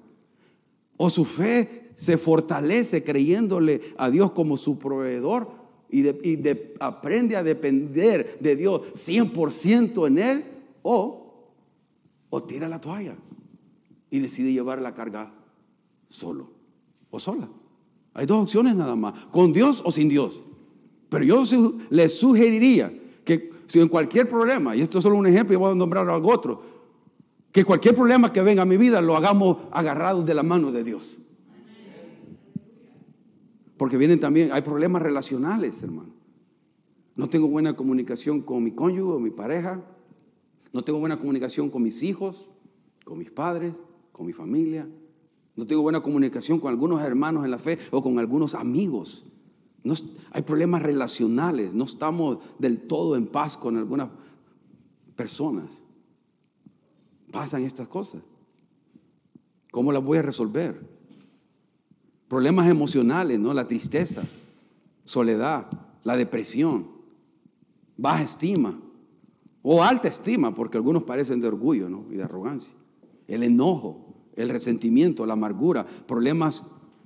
O 0.97 1.11
su 1.11 1.27
fe 1.27 1.91
se 1.97 2.17
fortalece 2.17 3.05
creyéndole 3.05 3.95
a 3.99 4.11
Dios 4.11 4.33
como 4.33 4.57
su 4.57 4.79
proveedor 4.79 5.49
y, 5.91 6.05
aprende 6.81 7.37
a 7.37 7.43
depender 7.43 8.39
de 8.41 8.57
Dios 8.57 8.81
100% 8.95 10.07
en 10.07 10.19
Él, 10.19 10.45
o, 10.83 11.51
o 12.31 12.43
tira 12.45 12.69
la 12.69 12.81
toalla 12.81 13.17
y 14.11 14.21
decide 14.21 14.53
llevar 14.53 14.81
la 14.81 14.95
carga 14.95 15.35
solo 16.09 16.51
o 17.11 17.21
sola. 17.21 17.49
Hay 18.17 18.25
dos 18.25 18.45
opciones 18.45 18.75
nada 18.75 18.97
más, 18.97 19.27
con 19.27 19.53
Dios 19.53 19.83
o 19.85 19.93
sin 19.93 20.09
Dios. 20.09 20.43
Pero 21.11 21.23
yo 21.23 21.43
les 21.91 22.19
sugeriría 22.19 22.91
que 23.25 23.51
si 23.67 23.79
en 23.79 23.89
cualquier 23.89 24.27
problema, 24.27 24.75
y 24.75 24.81
esto 24.81 24.99
es 24.99 25.03
solo 25.03 25.17
un 25.17 25.27
ejemplo, 25.27 25.53
y 25.53 25.59
voy 25.59 25.71
a 25.71 25.75
nombrar 25.75 26.09
algo 26.09 26.33
otro, 26.33 26.63
que 27.53 27.63
cualquier 27.63 27.95
problema 27.95 28.33
que 28.33 28.41
venga 28.41 28.63
a 28.63 28.65
mi 28.65 28.79
vida 28.79 29.03
lo 29.03 29.17
hagamos 29.17 29.59
agarrados 29.71 30.25
de 30.25 30.35
la 30.35 30.43
mano 30.43 30.73
de 30.73 30.83
Dios. 30.83 31.19
Porque 33.77 33.99
vienen 33.99 34.19
también, 34.19 34.49
hay 34.51 34.63
problemas 34.63 35.03
relacionales, 35.03 35.83
hermano. 35.83 36.15
No 37.17 37.29
tengo 37.29 37.49
buena 37.49 37.77
comunicación 37.77 38.41
con 38.41 38.65
mi 38.65 38.71
cónyuge 38.71 39.13
o 39.13 39.19
mi 39.19 39.31
pareja. 39.31 39.83
No 40.73 40.83
tengo 40.85 41.01
buena 41.01 41.19
comunicación 41.19 41.69
con 41.69 41.83
mis 41.83 42.03
hijos, 42.03 42.49
con 43.05 43.19
mis 43.19 43.31
padres, 43.31 43.75
con 44.13 44.25
mi 44.25 44.33
familia. 44.33 44.89
No 45.57 45.67
tengo 45.67 45.83
buena 45.83 46.03
comunicación 46.03 46.61
con 46.61 46.71
algunos 46.71 47.03
hermanos 47.03 47.45
en 47.45 47.51
la 47.51 47.59
fe 47.59 47.79
o 47.91 48.03
con 48.03 48.19
algunos 48.19 48.55
amigos. 48.55 49.25
No, 49.83 49.95
hay 50.31 50.43
problemas 50.43 50.83
relacionales. 50.83 51.73
No 51.73 51.85
estamos 51.85 52.39
del 52.59 52.81
todo 52.81 53.17
en 53.17 53.27
paz 53.27 53.57
con 53.57 53.77
algunas 53.77 54.11
personas. 55.17 55.65
Pasan 57.33 57.63
estas 57.63 57.89
cosas. 57.89 58.23
¿Cómo 59.71 59.93
las 59.93 60.05
voy 60.05 60.19
a 60.19 60.23
resolver? 60.23 60.81
Problemas 62.29 62.69
emocionales, 62.69 63.39
¿no? 63.39 63.55
La 63.55 63.67
tristeza, 63.67 64.25
soledad, 65.05 65.67
la 66.03 66.17
depresión, 66.17 66.87
baja 67.97 68.23
estima 68.23 68.79
o 69.63 69.83
alta 69.83 70.09
estima, 70.09 70.55
porque 70.55 70.77
algunos 70.77 71.03
parecen 71.03 71.41
de 71.41 71.49
orgullo 71.49 71.89
¿no? 71.89 72.05
y 72.11 72.15
de 72.15 72.23
arrogancia. 72.23 72.73
El 73.27 73.43
enojo, 73.43 74.06
el 74.37 74.49
resentimiento, 74.49 75.27
la 75.27 75.33
amargura, 75.33 75.85
problemas 76.07 76.65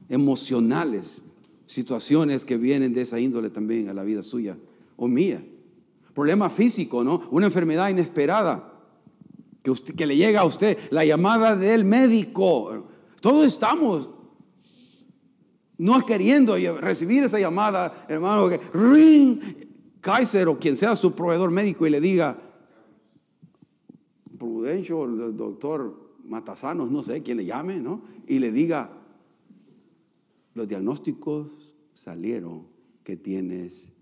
emocionales, 0.09 1.23
situaciones 1.67 2.45
que 2.45 2.57
vienen 2.57 2.93
de 2.93 3.03
esa 3.03 3.21
índole 3.21 3.51
también 3.51 3.89
a 3.89 3.95
la 3.95 4.03
vida 4.03 4.23
suya 4.23 4.59
o 4.97 5.07
mía. 5.07 5.43
Problema 6.13 6.51
físico, 6.51 7.05
¿no? 7.05 7.23
Una 7.31 7.47
enfermedad 7.47 7.89
inesperada 7.89 8.73
que, 9.63 9.73
que 9.73 10.07
le 10.07 10.17
llega 10.17 10.41
a 10.41 10.45
usted, 10.45 10.77
la 10.91 11.05
llamada 11.05 11.55
del 11.55 11.85
médico. 11.85 12.89
Todos 13.21 13.47
estamos 13.47 14.11
no 15.79 15.99
queriendo 16.05 16.57
recibir 16.79 17.23
esa 17.23 17.39
llamada, 17.39 18.05
hermano, 18.09 18.49
que 18.49 18.61
ring, 18.75 19.41
Kaiser 20.01 20.49
o 20.49 20.59
quien 20.59 20.77
sea 20.77 20.97
su 20.97 21.15
proveedor 21.15 21.51
médico 21.51 21.87
y 21.87 21.91
le 21.91 22.01
diga, 22.01 22.37
Prudencio, 24.39 25.05
el 25.05 25.37
doctor 25.37 26.10
Matasanos, 26.31 26.93
no 26.93 27.03
sé 27.03 27.25
quién 27.25 27.39
le 27.39 27.45
llame, 27.45 27.81
¿no? 27.81 28.03
Y 28.29 28.39
le 28.39 28.53
diga, 28.53 28.89
los 30.55 30.69
diagnósticos 30.69 31.75
salieron 31.93 32.69
que 33.03 33.17
tienes 33.17 33.93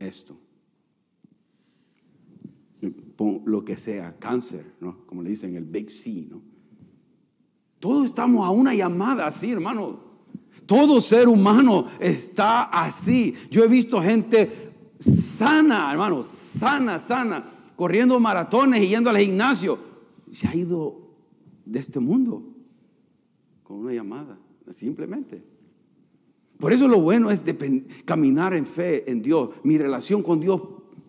esto. 0.00 0.36
Lo 3.46 3.64
que 3.64 3.76
sea, 3.76 4.16
cáncer, 4.18 4.74
¿no? 4.80 5.06
Como 5.06 5.22
le 5.22 5.30
dicen 5.30 5.54
el 5.54 5.64
Big 5.64 5.88
C, 5.88 6.26
¿no? 6.28 6.42
Todos 7.78 8.04
estamos 8.04 8.44
a 8.44 8.50
una 8.50 8.74
llamada 8.74 9.28
así, 9.28 9.52
hermano. 9.52 10.00
Todo 10.66 11.00
ser 11.00 11.28
humano 11.28 11.86
está 12.00 12.64
así. 12.64 13.34
Yo 13.52 13.62
he 13.62 13.68
visto 13.68 14.02
gente 14.02 14.72
sana, 14.98 15.92
hermano, 15.92 16.24
sana, 16.24 16.98
sana, 16.98 17.44
corriendo 17.76 18.18
maratones 18.18 18.82
y 18.82 18.88
yendo 18.88 19.10
al 19.10 19.18
gimnasio. 19.18 19.93
Se 20.34 20.48
ha 20.48 20.56
ido 20.56 21.14
de 21.64 21.78
este 21.78 22.00
mundo 22.00 22.42
con 23.62 23.78
una 23.78 23.92
llamada, 23.92 24.38
simplemente. 24.72 25.44
Por 26.58 26.72
eso 26.72 26.88
lo 26.88 27.00
bueno 27.00 27.30
es 27.30 27.42
caminar 28.04 28.52
en 28.54 28.66
fe 28.66 29.08
en 29.10 29.22
Dios, 29.22 29.50
mi 29.62 29.78
relación 29.78 30.22
con 30.22 30.40
Dios 30.40 30.60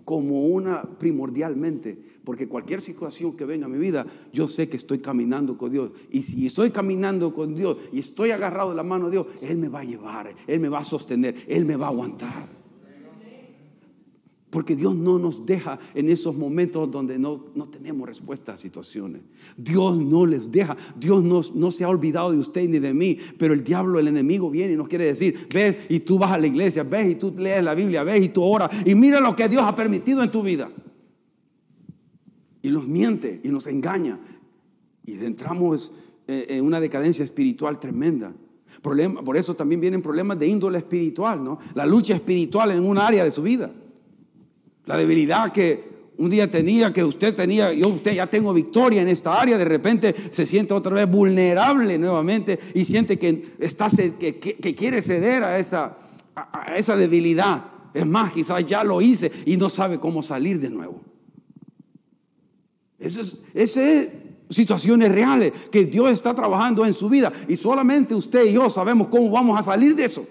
como 0.04 0.46
una 0.46 0.84
primordialmente, 0.84 1.98
porque 2.24 2.48
cualquier 2.48 2.82
situación 2.82 3.36
que 3.36 3.46
venga 3.46 3.66
a 3.66 3.70
mi 3.70 3.80
vida, 3.80 4.06
yo 4.32 4.48
sé 4.48 4.70
que 4.70 4.78
estoy 4.78 5.00
caminando 5.00 5.58
con 5.58 5.72
Dios. 5.72 5.92
Y 6.12 6.22
si 6.22 6.46
estoy 6.46 6.70
caminando 6.70 7.34
con 7.34 7.56
Dios 7.56 7.78
y 7.92 8.00
estoy 8.00 8.30
agarrado 8.30 8.70
de 8.70 8.76
la 8.76 8.84
mano 8.84 9.06
de 9.06 9.12
Dios, 9.14 9.28
Él 9.42 9.58
me 9.58 9.70
va 9.70 9.80
a 9.80 9.84
llevar, 9.84 10.36
Él 10.46 10.60
me 10.60 10.70
va 10.70 10.80
a 10.80 10.84
sostener, 10.84 11.36
Él 11.48 11.66
me 11.66 11.76
va 11.76 11.88
a 11.88 11.90
aguantar. 11.90 12.65
Porque 14.56 14.74
Dios 14.74 14.96
no 14.96 15.20
nos 15.20 15.46
deja 15.46 15.78
en 15.94 16.08
esos 16.08 16.34
momentos 16.34 16.90
donde 16.90 17.20
no, 17.20 17.48
no 17.56 17.68
tenemos 17.68 18.08
respuesta 18.08 18.54
a 18.54 18.58
situaciones. 18.58 19.22
Dios 19.58 19.98
no 19.98 20.26
les 20.26 20.50
deja. 20.50 20.78
Dios 20.98 21.22
no, 21.22 21.42
no, 21.56 21.72
se 21.72 21.84
ha 21.84 21.90
olvidado 21.90 22.32
de 22.32 22.38
usted 22.38 22.66
ni 22.70 22.80
de 22.80 22.94
mí. 22.94 23.18
Pero 23.38 23.54
el 23.54 23.66
diablo, 23.66 24.00
el 24.00 24.08
enemigo 24.08 24.50
viene 24.50 24.72
y 24.72 24.78
nos 24.78 24.88
quiere 24.88 25.08
decir, 25.08 25.50
ves 25.54 25.76
y 25.90 26.00
tú 26.00 26.18
vas 26.18 26.32
a 26.32 26.38
la 26.38 26.48
iglesia, 26.48 26.84
ves 26.84 27.12
y 27.12 27.16
tú 27.16 27.36
lees 27.38 27.62
la 27.66 27.76
Biblia, 27.76 28.06
ves 28.06 28.24
y 28.24 28.30
tú 28.30 28.44
oras. 28.46 28.72
Y 28.86 28.96
mira 28.96 29.20
lo 29.20 29.36
que 29.36 29.50
Dios 29.50 29.62
ha 29.62 29.76
permitido 29.76 30.24
en 30.24 30.32
tu 30.32 30.42
vida. 30.42 30.72
Y 32.62 32.70
nos 32.70 32.88
miente 32.88 33.42
y 33.44 33.50
nos 33.50 33.68
engaña. 33.68 34.18
Y 35.06 35.16
entramos 35.16 35.92
eh, 36.30 36.46
en 36.48 36.64
una 36.64 36.80
decadencia 36.80 37.26
espiritual 37.26 37.78
tremenda. 37.78 38.34
Problema, 38.82 39.22
por 39.22 39.36
eso 39.36 39.54
también 39.54 39.82
vienen 39.82 40.02
problemas 40.02 40.40
de 40.40 40.48
índole 40.48 40.78
espiritual, 40.78 41.44
¿no? 41.44 41.60
La 41.74 41.86
lucha 41.86 42.16
espiritual 42.16 42.72
en 42.72 42.86
un 42.86 42.98
área 42.98 43.26
de 43.26 43.32
su 43.32 43.42
vida. 43.42 43.70
La 44.86 44.98
debilidad 44.98 45.52
que 45.52 45.96
un 46.18 46.30
día 46.30 46.50
tenía, 46.50 46.94
que 46.94 47.04
usted 47.04 47.36
tenía, 47.36 47.74
yo 47.74 47.90
usted 47.90 48.14
ya 48.14 48.28
tengo 48.28 48.54
victoria 48.54 49.02
en 49.02 49.10
esta 49.10 49.40
área, 49.40 49.58
de 49.58 49.66
repente 49.66 50.16
se 50.32 50.46
siente 50.46 50.74
otra 50.74 50.94
vez 50.94 51.10
vulnerable 51.10 51.98
nuevamente 51.98 52.58
y 52.74 52.86
siente 52.86 53.20
que, 53.20 53.56
está, 53.60 53.90
que, 53.90 54.76
quiere 54.78 55.02
ceder 55.02 55.44
a 55.44 55.60
esa, 55.60 55.98
a 56.36 56.78
esa 56.78 56.96
debilidad. 56.96 57.66
Es 57.94 58.06
más, 58.06 58.32
quizás 58.32 58.66
ya 58.66 58.84
lo 58.84 59.02
hice 59.02 59.32
y 59.46 59.58
no 59.58 59.70
sabe 59.70 60.00
cómo 60.00 60.22
salir 60.22 60.60
de 60.60 60.70
nuevo. 60.70 61.02
Esas 63.00 63.38
es, 63.54 64.10
situaciones 64.50 65.12
reales 65.12 65.52
que 65.72 65.86
Dios 65.86 66.12
está 66.12 66.34
trabajando 66.34 66.86
en 66.86 66.94
su 66.94 67.10
vida 67.10 67.32
y 67.48 67.56
solamente 67.56 68.16
usted 68.16 68.46
y 68.46 68.54
yo 68.54 68.70
sabemos 68.70 69.08
cómo 69.08 69.30
vamos 69.30 69.60
a 69.60 69.64
salir 69.64 69.96
de 69.96 70.06
eso. 70.06 70.26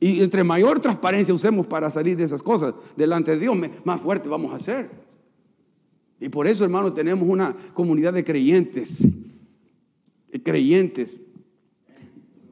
Y 0.00 0.20
entre 0.20 0.44
mayor 0.44 0.80
transparencia 0.80 1.34
usemos 1.34 1.66
para 1.66 1.90
salir 1.90 2.16
de 2.16 2.24
esas 2.24 2.42
cosas 2.42 2.74
delante 2.96 3.32
de 3.32 3.40
Dios, 3.40 3.56
más 3.84 4.00
fuerte 4.00 4.28
vamos 4.28 4.52
a 4.54 4.58
ser. 4.58 4.90
Y 6.20 6.28
por 6.28 6.46
eso, 6.46 6.64
hermano, 6.64 6.92
tenemos 6.92 7.28
una 7.28 7.54
comunidad 7.74 8.12
de 8.12 8.24
creyentes, 8.24 9.06
creyentes, 10.44 11.20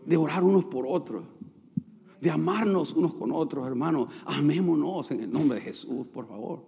de 0.04 0.16
orar 0.16 0.44
unos 0.44 0.64
por 0.64 0.86
otros, 0.88 1.24
de 2.20 2.30
amarnos 2.30 2.92
unos 2.92 3.14
con 3.14 3.32
otros, 3.32 3.66
hermano. 3.66 4.08
Amémonos 4.24 5.10
en 5.10 5.20
el 5.20 5.32
nombre 5.32 5.58
de 5.58 5.64
Jesús, 5.64 6.06
por 6.12 6.26
favor. 6.26 6.64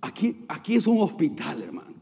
Aquí, 0.00 0.44
aquí 0.48 0.76
es 0.76 0.86
un 0.86 1.00
hospital, 1.00 1.62
hermano. 1.62 1.94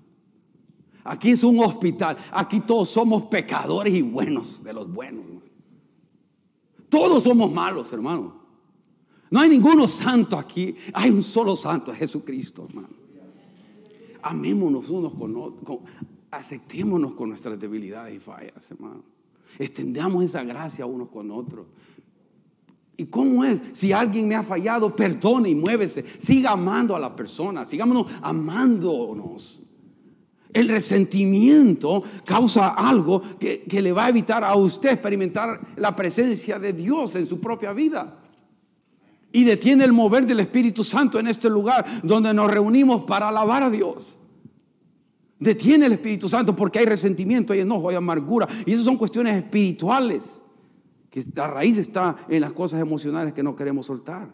Aquí 1.04 1.30
es 1.30 1.44
un 1.44 1.58
hospital. 1.60 2.16
Aquí 2.32 2.60
todos 2.60 2.88
somos 2.88 3.24
pecadores 3.24 3.94
y 3.94 4.02
buenos 4.02 4.62
de 4.64 4.72
los 4.72 4.92
buenos. 4.92 5.33
Todos 6.94 7.24
somos 7.24 7.52
malos, 7.52 7.92
hermano. 7.92 8.32
No 9.28 9.40
hay 9.40 9.48
ninguno 9.48 9.88
santo 9.88 10.38
aquí. 10.38 10.76
Hay 10.92 11.10
un 11.10 11.24
solo 11.24 11.56
santo, 11.56 11.92
Jesucristo, 11.92 12.66
hermano. 12.68 12.94
Amémonos 14.22 14.88
unos 14.90 15.12
con 15.14 15.36
otros. 15.36 15.78
Aceptémonos 16.30 17.14
con 17.14 17.30
nuestras 17.30 17.58
debilidades 17.58 18.14
y 18.14 18.20
fallas, 18.20 18.70
hermano. 18.70 19.02
Extendamos 19.58 20.24
esa 20.24 20.44
gracia 20.44 20.86
unos 20.86 21.08
con 21.08 21.32
otros. 21.32 21.66
¿Y 22.96 23.06
cómo 23.06 23.42
es? 23.44 23.60
Si 23.72 23.92
alguien 23.92 24.28
me 24.28 24.36
ha 24.36 24.44
fallado, 24.44 24.94
perdone 24.94 25.48
y 25.48 25.56
muévese. 25.56 26.04
Siga 26.18 26.52
amando 26.52 26.94
a 26.94 27.00
la 27.00 27.16
persona. 27.16 27.64
Sigámonos 27.64 28.06
amándonos. 28.22 29.63
El 30.54 30.68
resentimiento 30.68 32.04
causa 32.24 32.68
algo 32.68 33.20
que, 33.40 33.66
le 33.68 33.92
va 33.92 34.06
a 34.06 34.08
evitar 34.08 34.44
a 34.44 34.54
usted 34.54 34.92
experimentar 34.92 35.60
la 35.76 35.96
presencia 35.96 36.60
de 36.60 36.72
Dios 36.72 37.16
en 37.16 37.26
su 37.26 37.40
propia 37.40 37.72
vida. 37.72 38.20
Y 39.32 39.42
detiene 39.42 39.84
el 39.84 39.92
mover 39.92 40.26
del 40.26 40.38
Espíritu 40.38 40.84
Santo 40.84 41.18
en 41.18 41.26
este 41.26 41.50
lugar 41.50 41.84
donde 42.04 42.32
nos 42.32 42.48
reunimos 42.48 43.02
para 43.02 43.28
alabar 43.28 43.64
a 43.64 43.70
Dios. 43.70 44.14
Detiene 45.40 45.86
el 45.86 45.92
Espíritu 45.94 46.28
Santo 46.28 46.54
porque 46.54 46.78
hay 46.78 46.86
resentimiento, 46.86 47.52
hay 47.52 47.60
enojo, 47.60 47.88
hay 47.88 47.96
amargura. 47.96 48.46
Y 48.64 48.72
esas 48.72 48.84
son 48.84 48.96
cuestiones 48.96 49.36
espirituales. 49.36 50.40
Que 51.10 51.24
la 51.34 51.48
raíz 51.48 51.78
está 51.78 52.14
en 52.28 52.42
las 52.42 52.52
cosas 52.52 52.80
emocionales 52.80 53.34
que 53.34 53.42
no 53.42 53.56
queremos 53.56 53.86
soltar. 53.86 54.28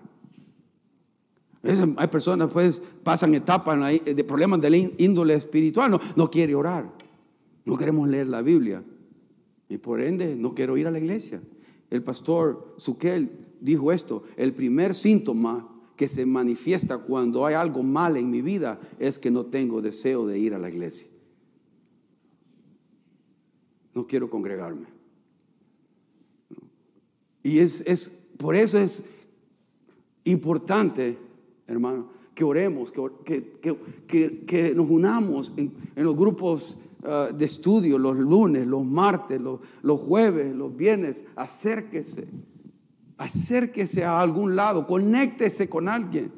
Hay 1.63 2.09
personas 2.09 2.51
pues 2.51 2.83
pasan 3.03 3.35
etapas 3.35 3.79
de 4.05 4.25
problemas 4.25 4.61
de 4.61 4.95
índole 4.99 5.35
espiritual, 5.35 5.91
no, 5.91 6.01
no 6.17 6.31
quiere 6.31 6.55
orar, 6.55 6.91
no 7.65 7.77
queremos 7.77 8.09
leer 8.09 8.29
la 8.29 8.41
Biblia 8.41 8.83
y 9.69 9.79
por 9.79 10.01
ende 10.01 10.35
no 10.37 10.55
quiero 10.55 10.77
ir 10.77 10.87
a 10.87 10.91
la 10.91 10.99
iglesia. 10.99 11.43
El 11.91 12.03
pastor 12.03 12.75
Suquel 12.79 13.31
dijo 13.61 13.93
esto, 13.93 14.25
el 14.37 14.55
primer 14.55 14.95
síntoma 14.95 15.69
que 15.97 16.09
se 16.09 16.25
manifiesta 16.25 16.99
cuando 16.99 17.45
hay 17.45 17.55
algo 17.55 17.83
mal 17.83 18.17
en 18.17 18.31
mi 18.31 18.41
vida 18.41 18.81
es 18.99 19.19
que 19.19 19.31
no 19.31 19.47
tengo 19.47 19.83
deseo 19.83 20.27
de 20.27 20.39
ir 20.39 20.55
a 20.55 20.59
la 20.59 20.71
iglesia. 20.71 21.09
No 23.93 24.07
quiero 24.07 24.31
congregarme. 24.31 24.87
Y 27.43 27.59
es, 27.59 27.83
es 27.87 28.09
por 28.39 28.57
eso 28.57 28.79
es 28.79 29.05
importante, 30.25 31.19
hermano, 31.71 32.07
que 32.35 32.45
oremos, 32.45 32.93
que, 32.93 33.53
que, 34.07 34.45
que, 34.47 34.75
nos 34.75 34.89
unamos 34.89 35.53
en, 35.57 35.73
los 35.97 36.17
grupos 36.17 36.77
uh, 37.03 37.35
de 37.35 37.45
estudio 37.45 37.99
los 37.99 38.17
lunes, 38.17 38.67
los 38.67 38.85
martes, 38.85 39.41
los, 39.41 39.61
los 39.83 40.01
jueves, 40.01 40.55
los 40.55 40.75
viernes. 40.75 41.25
Acérquese, 41.37 42.29
acérquese 43.19 44.05
a 44.05 44.21
algún 44.21 44.57
lado, 44.57 44.87
conéctese 44.87 45.69
con 45.69 45.89
alguien, 45.89 46.33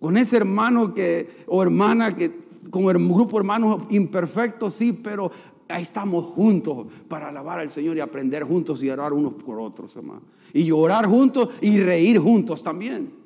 con 0.00 0.16
ese 0.16 0.36
hermano 0.36 0.94
que, 0.94 1.28
o 1.46 1.62
hermana 1.62 2.14
que, 2.14 2.32
con 2.70 2.84
un 2.84 3.12
grupo 3.12 3.38
hermanos 3.38 3.82
imperfectos, 3.90 4.74
sí, 4.74 4.92
pero 4.92 5.30
ahí 5.68 5.82
estamos 5.82 6.24
juntos 6.24 6.86
para 7.08 7.28
alabar 7.28 7.60
al 7.60 7.68
Señor 7.68 7.96
y 7.96 8.00
aprender 8.00 8.42
juntos 8.42 8.82
y 8.82 8.90
orar 8.90 9.12
unos 9.12 9.34
por 9.34 9.60
otros, 9.60 9.94
hermano. 9.96 10.22
Y 10.52 10.64
llorar 10.64 11.06
juntos 11.06 11.50
y 11.60 11.78
reír 11.78 12.18
juntos 12.18 12.62
también. 12.62 13.17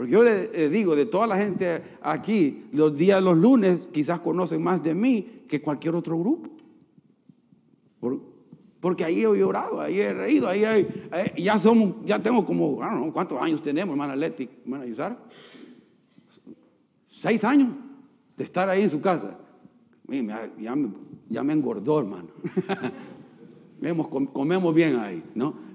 Porque 0.00 0.12
yo 0.12 0.22
le 0.22 0.70
digo, 0.70 0.96
de 0.96 1.04
toda 1.04 1.26
la 1.26 1.36
gente 1.36 1.82
aquí, 2.00 2.64
los 2.72 2.96
días, 2.96 3.22
los 3.22 3.36
lunes, 3.36 3.86
quizás 3.92 4.18
conocen 4.20 4.62
más 4.62 4.82
de 4.82 4.94
mí 4.94 5.42
que 5.46 5.60
cualquier 5.60 5.94
otro 5.94 6.18
grupo. 6.18 6.48
Porque 8.80 9.04
ahí 9.04 9.18
he 9.18 9.38
llorado, 9.38 9.78
ahí 9.78 10.00
he 10.00 10.14
reído, 10.14 10.48
ahí, 10.48 10.88
ya 11.36 11.58
somos, 11.58 11.96
ya 12.06 12.18
tengo 12.18 12.46
como, 12.46 12.80
no 12.80 13.12
¿cuántos 13.12 13.42
años 13.42 13.62
tenemos, 13.62 13.92
hermana 13.92 14.16
Leti, 14.16 14.48
hermana 14.62 14.86
Yusara? 14.86 15.18
Seis 17.06 17.44
años 17.44 17.68
de 18.38 18.44
estar 18.44 18.70
ahí 18.70 18.80
en 18.80 18.88
su 18.88 19.02
casa. 19.02 19.36
Ya 21.28 21.44
me 21.44 21.52
engordó, 21.52 21.98
hermano. 22.00 22.28
comemos 24.32 24.74
bien 24.74 24.96
ahí, 24.96 25.22
¿no? 25.34 25.69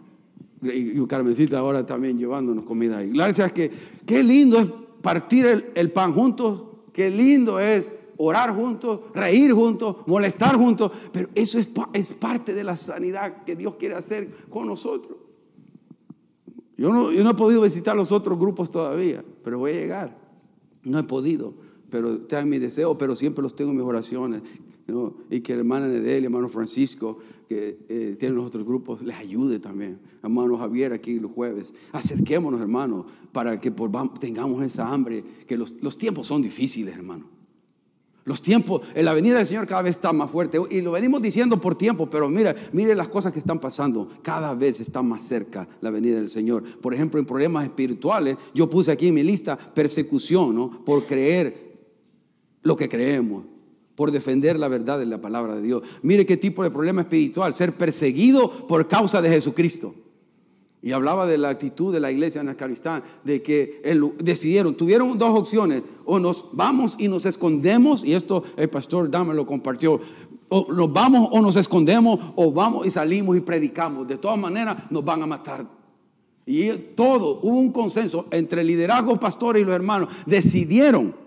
Y, 0.73 1.05
Carmencita 1.07 1.59
ahora 1.59 1.85
también 1.85 2.17
llevándonos 2.17 2.65
comida 2.65 2.97
ahí. 2.97 3.09
Gracias 3.09 3.51
que 3.51 3.71
qué 4.05 4.23
lindo 4.23 4.59
es 4.59 4.67
partir 5.01 5.45
el, 5.45 5.65
el 5.75 5.91
pan 5.91 6.13
juntos, 6.13 6.63
qué 6.93 7.09
lindo 7.09 7.59
es 7.59 7.91
orar 8.17 8.55
juntos, 8.55 9.01
reír 9.13 9.51
juntos, 9.51 9.97
molestar 10.07 10.55
juntos, 10.55 10.91
pero 11.11 11.29
eso 11.35 11.59
es, 11.59 11.67
es, 11.93 12.07
parte 12.09 12.53
de 12.53 12.63
la 12.63 12.77
sanidad 12.77 13.43
que 13.43 13.55
Dios 13.55 13.75
quiere 13.75 13.95
hacer 13.95 14.29
con 14.49 14.67
nosotros. 14.67 15.17
Yo 16.77 16.91
no, 16.91 17.11
yo 17.11 17.23
no 17.23 17.31
he 17.31 17.35
podido 17.35 17.61
visitar 17.61 17.95
los 17.95 18.11
otros 18.11 18.37
grupos 18.39 18.69
todavía, 18.69 19.23
pero 19.43 19.59
voy 19.59 19.71
a 19.71 19.75
llegar. 19.75 20.17
No 20.83 20.99
he 20.99 21.03
podido 21.03 21.65
pero 21.95 22.13
está 22.13 22.41
en 22.41 22.49
mi 22.49 22.59
deseo, 22.59 22.97
pero 22.97 23.15
siempre 23.15 23.41
los 23.41 23.55
tengo 23.55 23.71
en 23.71 23.77
mis 23.77 23.85
oraciones. 23.85 24.41
Y 25.29 25.39
que 25.39 25.53
el 25.53 25.59
hermano 25.59 25.87
Nedel, 25.87 26.25
hermano 26.25 26.49
Francisco, 26.49 27.19
que 27.47 27.77
eh, 27.89 28.15
tienen 28.19 28.35
los 28.35 28.45
otros 28.45 28.65
grupos, 28.65 29.01
les 29.01 29.15
ayude 29.15 29.59
también. 29.59 29.99
Hermano 30.23 30.57
Javier 30.57 30.93
aquí 30.93 31.19
los 31.19 31.31
jueves. 31.31 31.73
Acerquémonos, 31.91 32.61
hermano, 32.61 33.05
para 33.31 33.59
que 33.59 33.71
tengamos 34.19 34.63
esa 34.63 34.87
hambre, 34.91 35.23
que 35.47 35.57
los, 35.57 35.75
los 35.81 35.97
tiempos 35.97 36.27
son 36.27 36.41
difíciles, 36.41 36.95
hermano. 36.95 37.35
Los 38.25 38.41
tiempos, 38.41 38.81
en 38.95 39.05
la 39.05 39.13
venida 39.13 39.37
del 39.37 39.45
Señor 39.45 39.67
cada 39.67 39.83
vez 39.83 39.97
está 39.97 40.11
más 40.11 40.31
fuerte. 40.31 40.59
Y 40.71 40.81
lo 40.81 40.91
venimos 40.91 41.21
diciendo 41.21 41.61
por 41.61 41.77
tiempo, 41.77 42.09
pero 42.09 42.27
mira, 42.27 42.55
mire 42.73 42.95
las 42.95 43.07
cosas 43.07 43.31
que 43.31 43.37
están 43.37 43.59
pasando. 43.59 44.09
Cada 44.23 44.55
vez 44.55 44.79
está 44.79 45.03
más 45.03 45.21
cerca 45.21 45.67
la 45.79 45.91
venida 45.91 46.15
del 46.15 46.29
Señor. 46.29 46.63
Por 46.81 46.95
ejemplo, 46.95 47.19
en 47.19 47.27
problemas 47.27 47.65
espirituales, 47.65 48.35
yo 48.55 48.67
puse 48.67 48.91
aquí 48.91 49.09
en 49.09 49.13
mi 49.13 49.21
lista 49.21 49.55
persecución, 49.55 50.55
¿no? 50.55 50.83
Por 50.83 51.05
creer 51.05 51.65
lo 52.63 52.75
que 52.75 52.89
creemos, 52.89 53.45
por 53.95 54.11
defender 54.11 54.59
la 54.59 54.67
verdad 54.67 54.99
de 54.99 55.05
la 55.05 55.21
palabra 55.21 55.55
de 55.55 55.61
Dios. 55.61 55.83
Mire 56.01 56.25
qué 56.25 56.37
tipo 56.37 56.63
de 56.63 56.71
problema 56.71 57.01
espiritual, 57.01 57.53
ser 57.53 57.73
perseguido 57.73 58.67
por 58.67 58.87
causa 58.87 59.21
de 59.21 59.29
Jesucristo. 59.29 59.95
Y 60.81 60.91
hablaba 60.91 61.25
de 61.25 61.39
la 61.39 61.49
actitud 61.49 61.91
de 61.91 61.99
la 61.99 62.11
iglesia 62.11 62.41
en 62.41 62.49
Afganistán, 62.49 63.01
de 63.23 63.41
que 63.41 63.81
decidieron, 64.19 64.75
tuvieron 64.75 65.17
dos 65.17 65.39
opciones, 65.39 65.81
o 66.03 66.19
nos 66.19 66.49
vamos 66.53 66.95
y 66.99 67.07
nos 67.07 67.25
escondemos, 67.25 68.03
y 68.03 68.13
esto 68.13 68.43
el 68.55 68.69
pastor 68.69 69.09
Dame 69.09 69.33
lo 69.33 69.47
compartió, 69.47 69.99
o 70.49 70.71
nos 70.71 70.93
vamos 70.93 71.29
o 71.31 71.41
nos 71.41 71.55
escondemos, 71.55 72.19
o 72.35 72.51
vamos 72.51 72.85
y 72.85 72.91
salimos 72.91 73.35
y 73.35 73.39
predicamos. 73.39 74.07
De 74.07 74.17
todas 74.17 74.37
maneras 74.37 74.77
nos 74.91 75.03
van 75.03 75.23
a 75.23 75.25
matar. 75.25 75.65
Y 76.45 76.69
todo, 76.95 77.39
hubo 77.41 77.57
un 77.57 77.71
consenso 77.71 78.27
entre 78.29 78.61
el 78.61 78.67
liderazgo, 78.67 79.15
pastor 79.15 79.57
y 79.57 79.63
los 79.63 79.73
hermanos, 79.73 80.09
decidieron 80.27 81.25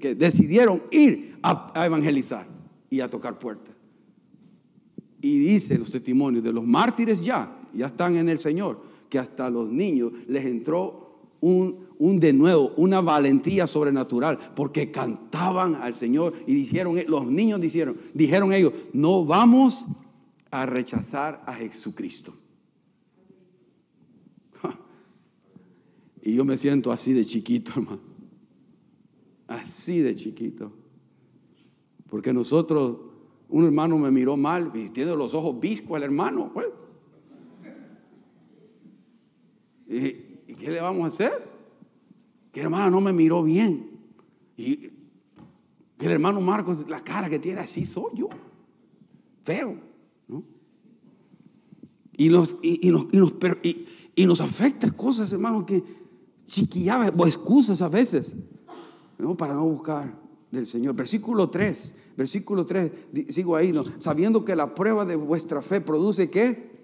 que 0.00 0.14
decidieron 0.14 0.82
ir 0.90 1.33
a, 1.44 1.84
evangelizar 1.84 2.46
y 2.90 3.00
a 3.00 3.10
tocar 3.10 3.38
puertas. 3.38 3.74
Y 5.20 5.38
dice 5.38 5.78
los 5.78 5.90
testimonios 5.90 6.44
de 6.44 6.52
los 6.52 6.64
mártires 6.64 7.24
ya, 7.24 7.56
ya 7.72 7.86
están 7.86 8.16
en 8.16 8.28
el 8.28 8.38
Señor, 8.38 8.82
que 9.08 9.18
hasta 9.18 9.48
los 9.50 9.70
niños 9.70 10.12
les 10.26 10.44
entró 10.44 11.28
un, 11.40 11.86
un 11.98 12.20
de 12.20 12.32
nuevo, 12.32 12.72
una 12.76 13.00
valentía 13.00 13.66
sobrenatural, 13.66 14.38
porque 14.54 14.90
cantaban 14.90 15.76
al 15.76 15.94
Señor 15.94 16.34
y 16.46 16.54
dijeron, 16.54 16.96
los 17.08 17.26
niños 17.26 17.60
dijeron, 17.60 17.96
dijeron 18.12 18.52
ellos, 18.52 18.72
no 18.92 19.24
vamos 19.24 19.84
a 20.50 20.66
rechazar 20.66 21.42
a 21.46 21.54
Jesucristo. 21.54 22.34
Y 26.22 26.34
yo 26.34 26.44
me 26.46 26.56
siento 26.56 26.90
así 26.90 27.12
de 27.12 27.26
chiquito, 27.26 27.72
hermano 27.72 28.14
así 29.48 30.00
de 30.00 30.14
chiquito. 30.14 30.72
Porque 32.14 32.32
nosotros, 32.32 32.96
un 33.48 33.64
hermano 33.64 33.98
me 33.98 34.08
miró 34.08 34.36
mal, 34.36 34.70
y 34.72 34.88
tiene 34.90 35.16
los 35.16 35.34
ojos 35.34 35.58
viscos 35.58 35.96
el 35.96 36.04
hermano, 36.04 36.48
pues. 36.54 36.68
¿Y, 39.88 40.54
qué 40.54 40.70
le 40.70 40.80
vamos 40.80 41.02
a 41.02 41.06
hacer? 41.08 41.32
Que 42.52 42.60
el 42.60 42.66
hermano 42.66 42.88
no 42.88 43.00
me 43.00 43.12
miró 43.12 43.42
bien. 43.42 43.98
Y 44.56 44.90
el 45.98 46.10
hermano 46.12 46.40
Marcos, 46.40 46.88
la 46.88 47.00
cara 47.00 47.28
que 47.28 47.40
tiene 47.40 47.62
así 47.62 47.84
soy 47.84 48.12
yo. 48.14 48.28
Feo. 49.42 49.76
Y, 52.16 52.28
nos, 52.28 52.58
y, 52.62 52.90
nos, 52.92 53.08
y, 54.14 54.24
nos, 54.24 54.40
afecta 54.40 54.88
cosas, 54.92 55.32
hermano, 55.32 55.66
que 55.66 55.82
chiquilladas 56.46 57.12
o 57.16 57.26
excusas 57.26 57.82
a 57.82 57.88
veces. 57.88 58.36
¿no? 59.18 59.36
para 59.36 59.54
no 59.54 59.64
buscar 59.64 60.22
del 60.52 60.66
Señor. 60.66 60.94
Versículo 60.94 61.50
3, 61.50 62.03
versículo 62.16 62.64
3, 62.64 62.90
sigo 63.28 63.56
ahí, 63.56 63.72
¿no? 63.72 63.84
sabiendo 63.98 64.44
que 64.44 64.56
la 64.56 64.74
prueba 64.74 65.04
de 65.04 65.16
vuestra 65.16 65.62
fe 65.62 65.80
produce 65.80 66.30
qué? 66.30 66.74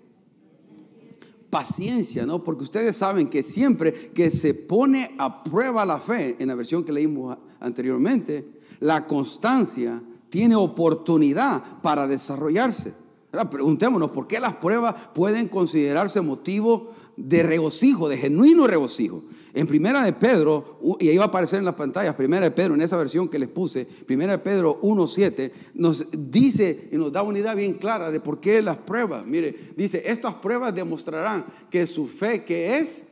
Paciencia, 1.51 2.27
¿no? 2.27 2.45
Porque 2.45 2.63
ustedes 2.63 2.97
saben 2.97 3.29
que 3.29 3.43
siempre 3.43 4.11
que 4.13 4.31
se 4.31 4.55
pone 4.55 5.15
a 5.19 5.43
prueba 5.43 5.85
la 5.85 5.99
fe, 5.99 6.37
en 6.39 6.49
la 6.49 6.55
versión 6.55 6.85
que 6.85 6.93
leímos 6.93 7.37
anteriormente, 7.59 8.47
la 8.79 9.07
constancia 9.07 10.01
tiene 10.29 10.55
oportunidad 10.55 11.81
para 11.83 12.07
desarrollarse. 12.07 12.95
Ahora 13.33 13.51
preguntémonos, 13.51 14.11
¿por 14.11 14.27
qué 14.27 14.41
las 14.41 14.55
pruebas 14.55 14.95
pueden 15.15 15.49
considerarse 15.49 16.21
motivo 16.21 16.93
de 17.29 17.43
regocijo, 17.43 18.09
de 18.09 18.17
genuino 18.17 18.67
regocijo? 18.67 19.25
En 19.53 19.67
Primera 19.67 20.05
de 20.05 20.13
Pedro, 20.13 20.79
y 21.01 21.09
ahí 21.09 21.17
va 21.17 21.25
a 21.25 21.29
aparecer 21.29 21.59
en 21.59 21.65
las 21.65 21.75
pantallas, 21.75 22.15
Primera 22.15 22.45
de 22.45 22.51
Pedro, 22.53 22.75
en 22.75 22.83
esa 22.83 22.97
versión 22.97 23.29
que 23.29 23.39
les 23.39 23.49
puse, 23.49 23.85
Primera 23.85 24.33
de 24.33 24.39
Pedro 24.39 24.81
1.7, 24.81 25.51
nos 25.75 26.07
dice 26.13 26.89
y 26.93 26.97
nos 26.97 27.11
da 27.11 27.23
una 27.23 27.41
idea 27.41 27.55
bien 27.55 27.75
clara 27.75 28.11
de 28.11 28.21
por 28.21 28.39
qué 28.39 28.63
las 28.63 28.77
pruebas. 28.77 29.27
Mire, 29.27 29.73
dice, 29.77 30.03
estas 30.07 30.35
pruebas 30.35 30.75
demostrarán 30.75 31.45
que 31.69 31.87
su 31.87 32.07
fe 32.07 32.45
que 32.45 32.79
es, 32.79 33.09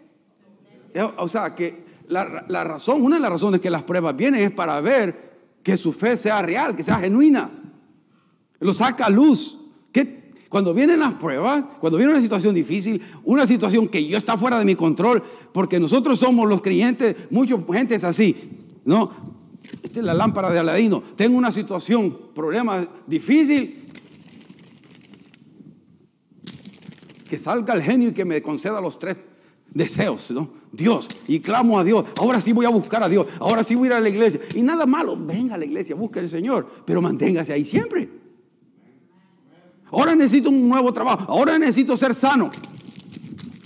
eh, 0.94 1.09
o 1.16 1.29
sea, 1.29 1.55
que 1.55 1.83
la, 2.07 2.44
la 2.49 2.62
razón, 2.64 3.03
una 3.03 3.16
de 3.16 3.23
las 3.23 3.31
razones 3.31 3.61
que 3.61 3.71
las 3.71 3.83
pruebas 3.83 4.16
vienen 4.16 4.42
es 4.42 4.53
para 4.53 4.81
ver 4.81 5.29
que 5.62 5.77
su 5.77 5.92
fe 5.92 6.16
sea 6.16 6.40
real, 6.40 6.77
que 6.77 6.83
sea 6.83 6.99
genuina. 6.99 7.51
Lo 8.61 8.73
saca 8.73 9.07
a 9.07 9.11
luz. 9.11 9.58
Cuando 10.48 10.72
vienen 10.72 11.00
las 11.00 11.14
pruebas, 11.14 11.62
cuando 11.78 11.98
viene 11.98 12.12
una 12.12 12.22
situación 12.22 12.54
difícil, 12.54 13.02
una 13.24 13.46
situación 13.46 13.87
que 13.87 14.06
yo 14.06 14.16
está 14.16 14.38
fuera 14.38 14.58
de 14.58 14.64
mi 14.64 14.74
control, 14.74 15.22
porque 15.52 15.78
nosotros 15.78 16.18
somos 16.18 16.48
los 16.48 16.62
creyentes, 16.62 17.16
mucha 17.30 17.56
gente 17.70 17.96
es 17.96 18.04
así, 18.04 18.34
¿no? 18.84 19.11
Esta 19.82 20.00
es 20.00 20.06
la 20.06 20.14
lámpara 20.14 20.50
de 20.50 20.58
Aladino. 20.58 21.02
Tengo 21.16 21.37
una 21.37 21.50
situación, 21.50 22.16
problema 22.34 22.87
difícil, 23.06 23.84
que 27.28 27.38
salga 27.38 27.74
el 27.74 27.82
genio 27.82 28.08
y 28.08 28.12
que 28.12 28.24
me 28.24 28.40
conceda 28.40 28.80
los 28.80 28.98
tres 28.98 29.18
deseos, 29.74 30.30
¿no? 30.30 30.56
Dios, 30.72 31.08
y 31.26 31.40
clamo 31.40 31.78
a 31.78 31.84
Dios, 31.84 32.06
ahora 32.16 32.40
sí 32.40 32.52
voy 32.52 32.64
a 32.64 32.70
buscar 32.70 33.02
a 33.02 33.08
Dios, 33.08 33.26
ahora 33.38 33.62
sí 33.64 33.74
voy 33.74 33.88
a 33.88 33.90
ir 33.90 33.96
a 33.96 34.00
la 34.00 34.08
iglesia. 34.08 34.40
Y 34.54 34.62
nada 34.62 34.87
malo, 34.87 35.14
venga 35.18 35.56
a 35.56 35.58
la 35.58 35.66
iglesia, 35.66 35.94
busque 35.94 36.20
al 36.20 36.30
Señor, 36.30 36.66
pero 36.87 37.02
manténgase 37.02 37.52
ahí 37.52 37.66
siempre. 37.66 38.08
Ahora 39.90 40.14
necesito 40.14 40.51
un 40.51 40.68
nuevo 40.68 40.92
trabajo. 40.92 41.31
Ahora 41.31 41.59
necesito 41.59 41.96
ser 41.96 42.14
sano. 42.14 42.51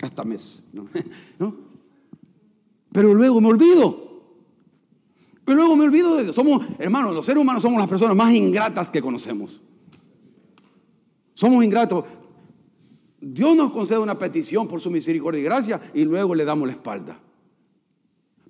Hasta 0.00 0.24
mes. 0.24 0.64
¿no? 1.38 1.54
Pero 2.92 3.14
luego 3.14 3.40
me 3.40 3.48
olvido. 3.48 4.12
Y 5.46 5.52
luego 5.52 5.76
me 5.76 5.84
olvido 5.84 6.16
de 6.16 6.24
Dios. 6.24 6.36
Somos, 6.36 6.64
hermanos, 6.78 7.14
los 7.14 7.26
seres 7.26 7.40
humanos 7.40 7.62
somos 7.62 7.78
las 7.78 7.88
personas 7.88 8.16
más 8.16 8.32
ingratas 8.32 8.90
que 8.90 9.00
conocemos. 9.00 9.60
Somos 11.34 11.64
ingratos. 11.64 12.04
Dios 13.20 13.56
nos 13.56 13.72
concede 13.72 13.98
una 13.98 14.18
petición 14.18 14.68
por 14.68 14.80
su 14.80 14.90
misericordia 14.90 15.40
y 15.40 15.44
gracia 15.44 15.80
y 15.94 16.04
luego 16.04 16.34
le 16.34 16.44
damos 16.44 16.68
la 16.68 16.74
espalda. 16.74 17.18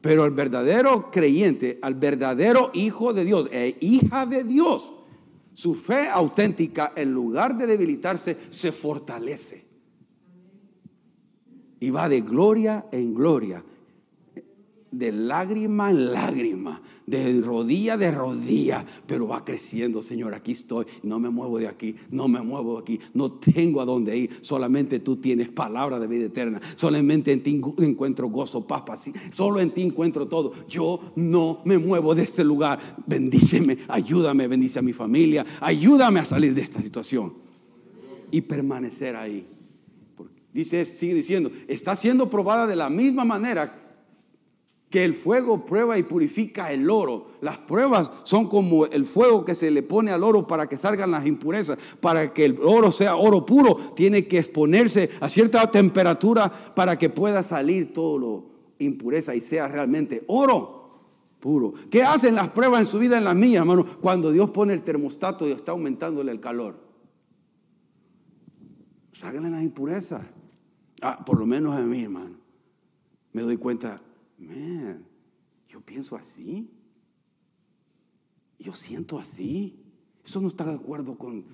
Pero 0.01 0.25
al 0.25 0.33
verdadero 0.33 1.11
creyente, 1.11 1.79
al 1.81 1.95
verdadero 1.95 2.71
hijo 2.75 3.13
de 3.13 3.25
Dios 3.25 3.49
e 3.53 3.77
hija 3.81 4.27
de 4.27 4.43
Dios, 4.45 4.93
su 5.55 5.75
fe 5.75 6.09
auténtica, 6.09 6.93
en 6.97 7.13
lugar 7.13 7.57
de 7.57 7.67
debilitarse, 7.67 8.37
se 8.51 8.73
fortalece. 8.73 9.65
Y 11.81 11.91
va 11.91 12.09
de 12.09 12.21
gloria 12.21 12.87
en 12.93 13.15
gloria, 13.15 13.65
de 14.93 15.11
lágrima 15.11 15.91
en 15.91 16.13
lágrima, 16.13 16.81
de 17.07 17.41
rodilla 17.41 17.97
de 17.97 18.13
rodilla, 18.13 18.85
pero 19.07 19.27
va 19.27 19.45
creciendo, 19.45 20.03
Señor, 20.03 20.35
aquí 20.35 20.53
estoy, 20.53 20.87
no 21.03 21.19
me 21.19 21.31
muevo 21.31 21.59
de 21.59 21.67
aquí, 21.67 21.97
no 22.11 22.29
me 22.29 22.41
muevo 22.43 22.77
de 22.77 22.83
aquí, 22.83 23.01
no 23.15 23.33
tengo 23.33 23.81
a 23.81 23.85
dónde 23.85 24.17
ir, 24.17 24.39
solamente 24.43 25.01
tú 25.01 25.17
tienes 25.17 25.49
palabra 25.49 25.99
de 25.99 26.07
vida 26.07 26.27
eterna, 26.27 26.61
solamente 26.75 27.33
en 27.33 27.43
ti 27.43 27.61
encuentro 27.79 28.29
gozo, 28.29 28.67
paz, 28.67 28.83
paz, 28.83 29.11
solo 29.31 29.61
en 29.61 29.71
ti 29.71 29.83
encuentro 29.83 30.29
todo, 30.29 30.53
yo 30.69 31.01
no 31.17 31.61
me 31.65 31.79
muevo 31.79 32.15
de 32.15 32.23
este 32.23 32.45
lugar, 32.45 32.79
bendíceme, 33.07 33.79
ayúdame, 33.89 34.47
bendice 34.47 34.79
a 34.79 34.83
mi 34.83 34.93
familia, 34.93 35.45
ayúdame 35.61 36.21
a 36.21 36.25
salir 36.25 36.55
de 36.55 36.61
esta 36.61 36.81
situación 36.83 37.33
y 38.31 38.43
permanecer 38.43 39.17
ahí. 39.17 39.47
Dice, 40.53 40.85
sigue 40.85 41.15
diciendo, 41.15 41.51
está 41.67 41.97
siendo 41.97 42.29
probada 42.29 42.67
de 42.67 42.77
la 42.77 42.91
misma 42.91 43.25
manera 43.25 43.82
que 44.93 45.05
el 45.05 45.15
fuego 45.15 45.65
prueba 45.65 45.99
y 45.99 46.03
purifica 46.03 46.71
el 46.71 46.89
oro. 46.91 47.29
Las 47.41 47.57
pruebas 47.57 48.11
son 48.25 48.47
como 48.47 48.85
el 48.85 49.07
fuego 49.07 49.43
que 49.45 49.55
se 49.55 49.71
le 49.71 49.83
pone 49.83 50.13
al 50.13 50.23
oro 50.23 50.47
para 50.47 50.69
que 50.69 50.77
salgan 50.77 51.11
las 51.11 51.27
impurezas. 51.27 51.79
Para 51.99 52.33
que 52.35 52.45
el 52.45 52.59
oro 52.63 52.93
sea 52.93 53.17
oro 53.17 53.45
puro, 53.47 53.75
tiene 53.97 54.29
que 54.29 54.39
exponerse 54.39 55.09
a 55.21 55.31
cierta 55.31 55.69
temperatura 55.71 56.75
para 56.77 56.99
que 56.99 57.09
pueda 57.09 57.43
salir 57.43 57.93
todo 57.95 58.19
lo 58.19 58.53
impureza 58.79 59.35
y 59.35 59.41
sea 59.41 59.67
realmente 59.67 60.25
oro 60.27 60.83
puro. 61.41 61.73
¿Qué 61.91 62.03
hacen 62.03 62.35
las 62.35 62.51
pruebas 62.51 62.81
en 62.81 62.87
su 62.87 62.99
vida 62.99 63.17
en 63.17 63.25
las 63.25 63.35
mías, 63.35 63.61
hermano? 63.61 63.87
Cuando 64.01 64.31
Dios 64.31 64.51
pone 64.51 64.75
el 64.75 64.83
termostato 64.83 65.49
y 65.49 65.53
está 65.53 65.73
aumentándole 65.73 66.33
el 66.33 66.41
calor. 66.41 66.77
Salgan 69.13 69.51
las 69.51 69.63
impurezas. 69.63 70.23
Ah, 71.01 71.25
por 71.25 71.39
lo 71.39 71.47
menos 71.47 71.75
a 71.75 71.81
mí, 71.81 72.03
hermano. 72.03 72.37
Me 73.33 73.41
doy 73.41 73.57
cuenta, 73.57 73.97
man, 74.43 75.07
yo 75.69 75.81
pienso 75.81 76.17
así, 76.17 76.71
yo 78.59 78.75
siento 78.75 79.19
así. 79.19 79.79
Eso 80.25 80.41
no 80.41 80.47
está 80.47 80.65
de 80.65 80.75
acuerdo 80.75 81.19
con, 81.19 81.45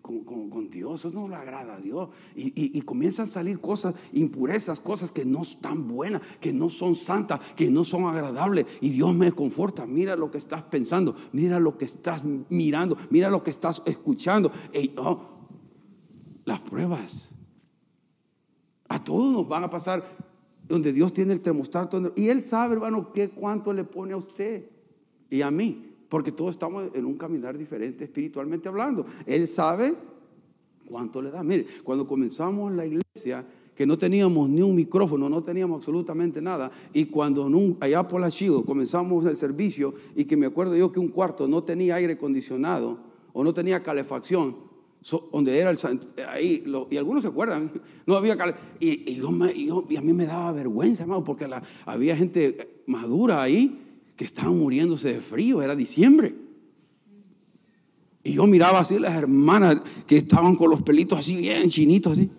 con, 0.00 0.70
Dios, 0.70 1.04
eso 1.04 1.20
no 1.20 1.28
le 1.28 1.34
agrada 1.34 1.74
a 1.74 1.78
Dios. 1.78 2.08
Y, 2.34 2.52
y, 2.56 2.80
comienzan 2.80 3.26
a 3.26 3.28
salir 3.28 3.60
cosas, 3.60 3.94
impurezas, 4.12 4.80
cosas 4.80 5.12
que 5.12 5.26
no 5.26 5.42
están 5.42 5.86
buenas, 5.86 6.22
que 6.40 6.50
no 6.50 6.70
son 6.70 6.94
santas, 6.94 7.40
que 7.54 7.70
no 7.70 7.84
son 7.84 8.06
agradables. 8.06 8.64
Y 8.80 8.88
Dios 8.88 9.14
me 9.14 9.30
conforta. 9.32 9.84
Mira 9.84 10.16
lo 10.16 10.30
que 10.30 10.38
estás 10.38 10.62
pensando, 10.62 11.14
mira 11.32 11.60
lo 11.60 11.76
que 11.76 11.84
estás 11.84 12.24
mirando, 12.48 12.96
mira 13.10 13.28
lo 13.28 13.42
que 13.42 13.50
estás 13.50 13.82
escuchando. 13.84 14.50
Oh, 14.96 15.34
las 16.46 16.60
pruebas. 16.60 17.28
A 18.88 19.04
todos 19.04 19.32
nos 19.34 19.46
van 19.46 19.64
a 19.64 19.70
pasar 19.70 20.33
donde 20.68 20.92
Dios 20.92 21.12
tiene 21.12 21.32
el 21.32 21.40
termostato. 21.40 22.12
Y 22.16 22.28
Él 22.28 22.42
sabe, 22.42 22.74
hermano, 22.74 23.12
qué 23.12 23.30
cuánto 23.30 23.72
le 23.72 23.84
pone 23.84 24.14
a 24.14 24.16
usted 24.16 24.64
y 25.30 25.42
a 25.42 25.50
mí. 25.50 25.90
Porque 26.08 26.32
todos 26.32 26.52
estamos 26.52 26.90
en 26.94 27.04
un 27.04 27.16
caminar 27.16 27.58
diferente 27.58 28.04
espiritualmente 28.04 28.68
hablando. 28.68 29.04
Él 29.26 29.48
sabe 29.48 29.94
cuánto 30.86 31.20
le 31.20 31.30
da. 31.30 31.42
Mire, 31.42 31.66
cuando 31.82 32.06
comenzamos 32.06 32.72
la 32.72 32.86
iglesia, 32.86 33.44
que 33.74 33.86
no 33.86 33.98
teníamos 33.98 34.48
ni 34.48 34.62
un 34.62 34.74
micrófono, 34.74 35.28
no 35.28 35.42
teníamos 35.42 35.78
absolutamente 35.78 36.40
nada. 36.40 36.70
Y 36.92 37.06
cuando 37.06 37.50
allá 37.80 38.06
por 38.06 38.20
la 38.20 38.30
Chido 38.30 38.64
comenzamos 38.64 39.26
el 39.26 39.36
servicio 39.36 39.94
y 40.14 40.24
que 40.24 40.36
me 40.36 40.46
acuerdo 40.46 40.76
yo 40.76 40.92
que 40.92 41.00
un 41.00 41.08
cuarto 41.08 41.48
no 41.48 41.64
tenía 41.64 41.96
aire 41.96 42.12
acondicionado 42.12 42.98
o 43.32 43.42
no 43.42 43.52
tenía 43.52 43.82
calefacción, 43.82 44.56
donde 45.32 45.58
era 45.58 45.70
el 45.70 45.78
ahí, 46.28 46.64
y 46.90 46.96
algunos 46.96 47.22
se 47.22 47.28
acuerdan, 47.28 47.70
no 48.06 48.16
había 48.16 48.36
y, 48.80 49.10
y, 49.12 49.16
yo 49.16 49.30
y, 49.88 49.96
a 49.96 50.00
mí 50.00 50.12
me 50.12 50.26
daba 50.26 50.52
vergüenza, 50.52 51.02
hermano, 51.02 51.22
porque 51.24 51.48
había 51.84 52.16
gente 52.16 52.82
madura 52.86 53.42
ahí 53.42 53.80
que 54.16 54.24
estaban 54.24 54.58
muriéndose 54.58 55.14
de 55.14 55.20
frío, 55.20 55.60
era 55.60 55.76
diciembre. 55.76 56.34
Y 58.22 58.32
yo 58.32 58.46
miraba 58.46 58.78
así 58.78 58.98
las 58.98 59.14
hermanas 59.14 59.78
que 60.06 60.16
estaban 60.16 60.56
con 60.56 60.70
los 60.70 60.82
pelitos 60.82 61.18
así 61.18 61.36
bien 61.36 61.68
chinitos 61.68 62.14
así. 62.14 62.30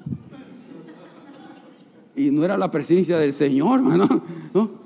Y 2.15 2.31
no 2.31 2.43
era 2.43 2.57
la 2.57 2.71
presencia 2.71 3.19
del 3.19 3.33
Señor, 3.33 3.81
hermano, 3.81 4.07
¿no? 4.53 4.84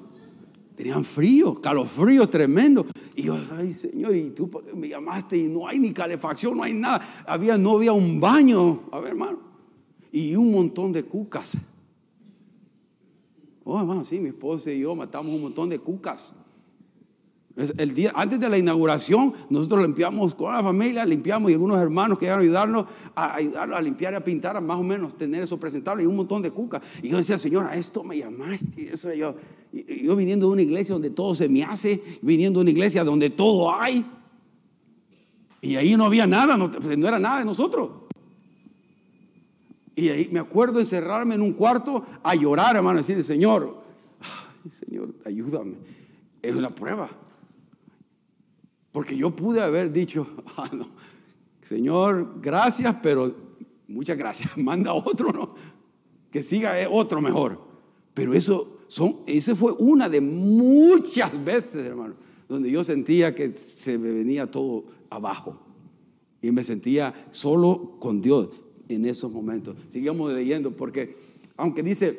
Tenían 0.80 1.04
frío, 1.04 1.60
calofrío 1.60 2.30
tremendo. 2.30 2.86
Y 3.14 3.24
yo, 3.24 3.38
ay 3.58 3.74
Señor, 3.74 4.16
y 4.16 4.30
tú 4.30 4.50
me 4.78 4.88
llamaste 4.88 5.38
y 5.38 5.50
no 5.50 5.68
hay 5.68 5.78
ni 5.78 5.92
calefacción, 5.92 6.56
no 6.56 6.64
hay 6.64 6.74
nada. 6.74 7.06
Había, 7.28 7.58
no 7.58 7.72
había 7.72 7.92
un 7.92 8.22
baño, 8.22 8.84
a 8.90 9.02
ver 9.02 9.10
hermano. 9.10 9.40
Y 10.10 10.38
un 10.38 10.54
montón 10.54 10.94
de 10.94 11.04
cucas. 11.04 11.58
Oh 13.66 13.78
hermano, 13.78 14.06
sí, 14.06 14.22
mi 14.22 14.30
esposa 14.30 14.72
y 14.72 14.80
yo 14.80 14.96
matamos 14.96 15.36
un 15.36 15.42
montón 15.42 15.68
de 15.68 15.80
cucas. 15.80 16.34
El 17.78 17.94
día, 17.94 18.14
antes 18.16 18.40
de 18.40 18.48
la 18.48 18.58
inauguración, 18.58 19.34
nosotros 19.50 19.82
limpiamos 19.82 20.34
con 20.34 20.54
la 20.54 20.64
familia, 20.64 21.04
limpiamos 21.04 21.52
y 21.52 21.56
algunos 21.56 21.78
hermanos 21.78 22.18
que 22.18 22.26
iban 22.26 22.38
a 22.38 22.42
ayudarnos 22.42 22.86
a, 23.16 23.36
ayudarnos 23.36 23.78
a 23.78 23.82
limpiar 23.82 24.14
y 24.14 24.16
a 24.16 24.24
pintar, 24.24 24.56
a 24.56 24.62
más 24.62 24.80
o 24.80 24.84
menos 24.84 25.18
tener 25.18 25.44
eso 25.44 25.60
presentable 25.60 26.04
y 26.04 26.06
un 26.06 26.16
montón 26.16 26.42
de 26.42 26.52
cucas. 26.52 26.82
Y 27.04 27.10
yo 27.10 27.18
decía, 27.18 27.38
Señor, 27.38 27.70
esto 27.74 28.02
me 28.06 28.18
llamaste. 28.18 28.94
Eso 28.94 29.14
yo, 29.14 29.36
yo 29.74 30.16
viniendo 30.16 30.46
de 30.48 30.54
una 30.54 30.62
iglesia 30.62 30.94
donde 30.94 31.10
todo 31.10 31.36
se 31.36 31.50
me 31.50 31.64
hace, 31.64 32.02
viniendo 32.22 32.60
de 32.60 32.62
una 32.62 32.72
iglesia 32.72 33.04
donde 33.04 33.30
todo 33.30 33.74
hay. 33.74 34.06
Y 35.60 35.76
ahí 35.76 35.98
no 35.98 36.06
había 36.06 36.26
nada, 36.26 36.56
no, 36.56 36.72
pues, 36.72 36.98
era 36.98 37.20
nada 37.20 37.40
de 37.40 37.46
nosotros. 37.46 37.90
Y 39.98 40.08
ahí 40.08 40.30
me 40.32 40.40
acuerdo 40.40 40.80
encerrarme 40.80 41.36
en 41.36 41.42
un 41.42 41.52
cuarto 41.52 42.06
a 42.24 42.36
llorar, 42.36 42.78
hermano, 42.78 43.00
decirle, 43.00 43.22
Señor, 43.22 43.84
Señor, 44.70 45.14
ayúdame. 45.26 45.76
Es 46.42 46.56
una 46.56 46.70
prueba. 46.70 47.10
Porque 48.92 49.16
yo 49.16 49.36
pude 49.36 49.62
haber 49.62 49.92
dicho, 49.92 50.28
ah, 50.58 50.70
Señor, 51.64 52.40
gracias, 52.42 52.96
pero 53.02 53.36
muchas 53.88 54.18
gracias, 54.18 54.58
manda 54.58 54.94
otro, 54.94 55.32
¿no? 55.32 55.56
Que 56.32 56.44
siga 56.44 56.80
eh, 56.82 56.88
otro 56.90 57.22
mejor. 57.22 57.60
Pero 58.14 58.34
eso, 58.34 58.80
son, 58.88 59.18
esa 59.26 59.56
fue 59.56 59.74
una 59.74 60.10
de 60.10 60.22
muchas 60.22 61.44
veces, 61.44 61.86
hermano, 61.86 62.16
donde 62.48 62.72
yo 62.72 62.84
sentía 62.84 63.36
que 63.36 63.56
se 63.56 63.98
me 63.98 64.12
venía 64.12 64.50
todo 64.50 64.86
abajo. 65.10 65.60
Y 66.42 66.52
me 66.52 66.64
sentía 66.64 67.14
solo 67.32 67.98
con 68.00 68.22
Dios 68.22 68.50
en 68.88 69.06
esos 69.06 69.32
momentos. 69.32 69.76
Sigamos 69.90 70.34
leyendo 70.34 70.72
porque, 70.72 71.18
aunque 71.58 71.84
dice, 71.84 72.18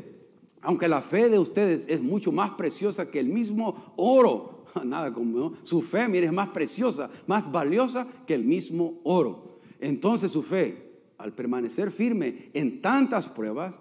aunque 0.62 0.88
la 0.88 1.00
fe 1.00 1.28
de 1.28 1.38
ustedes 1.38 1.86
es 1.88 2.02
mucho 2.02 2.32
más 2.32 2.50
preciosa 2.50 3.10
que 3.10 3.18
el 3.18 3.28
mismo 3.28 3.94
oro, 3.96 4.59
nada 4.84 5.12
como 5.12 5.54
su 5.62 5.82
fe, 5.82 6.08
mire, 6.08 6.26
es 6.26 6.32
más 6.32 6.48
preciosa, 6.48 7.10
más 7.26 7.50
valiosa 7.50 8.06
que 8.26 8.34
el 8.34 8.44
mismo 8.44 9.00
oro. 9.04 9.60
Entonces 9.80 10.30
su 10.30 10.42
fe, 10.42 10.90
al 11.18 11.32
permanecer 11.32 11.90
firme 11.90 12.50
en 12.54 12.80
tantas 12.80 13.28
pruebas, 13.28 13.74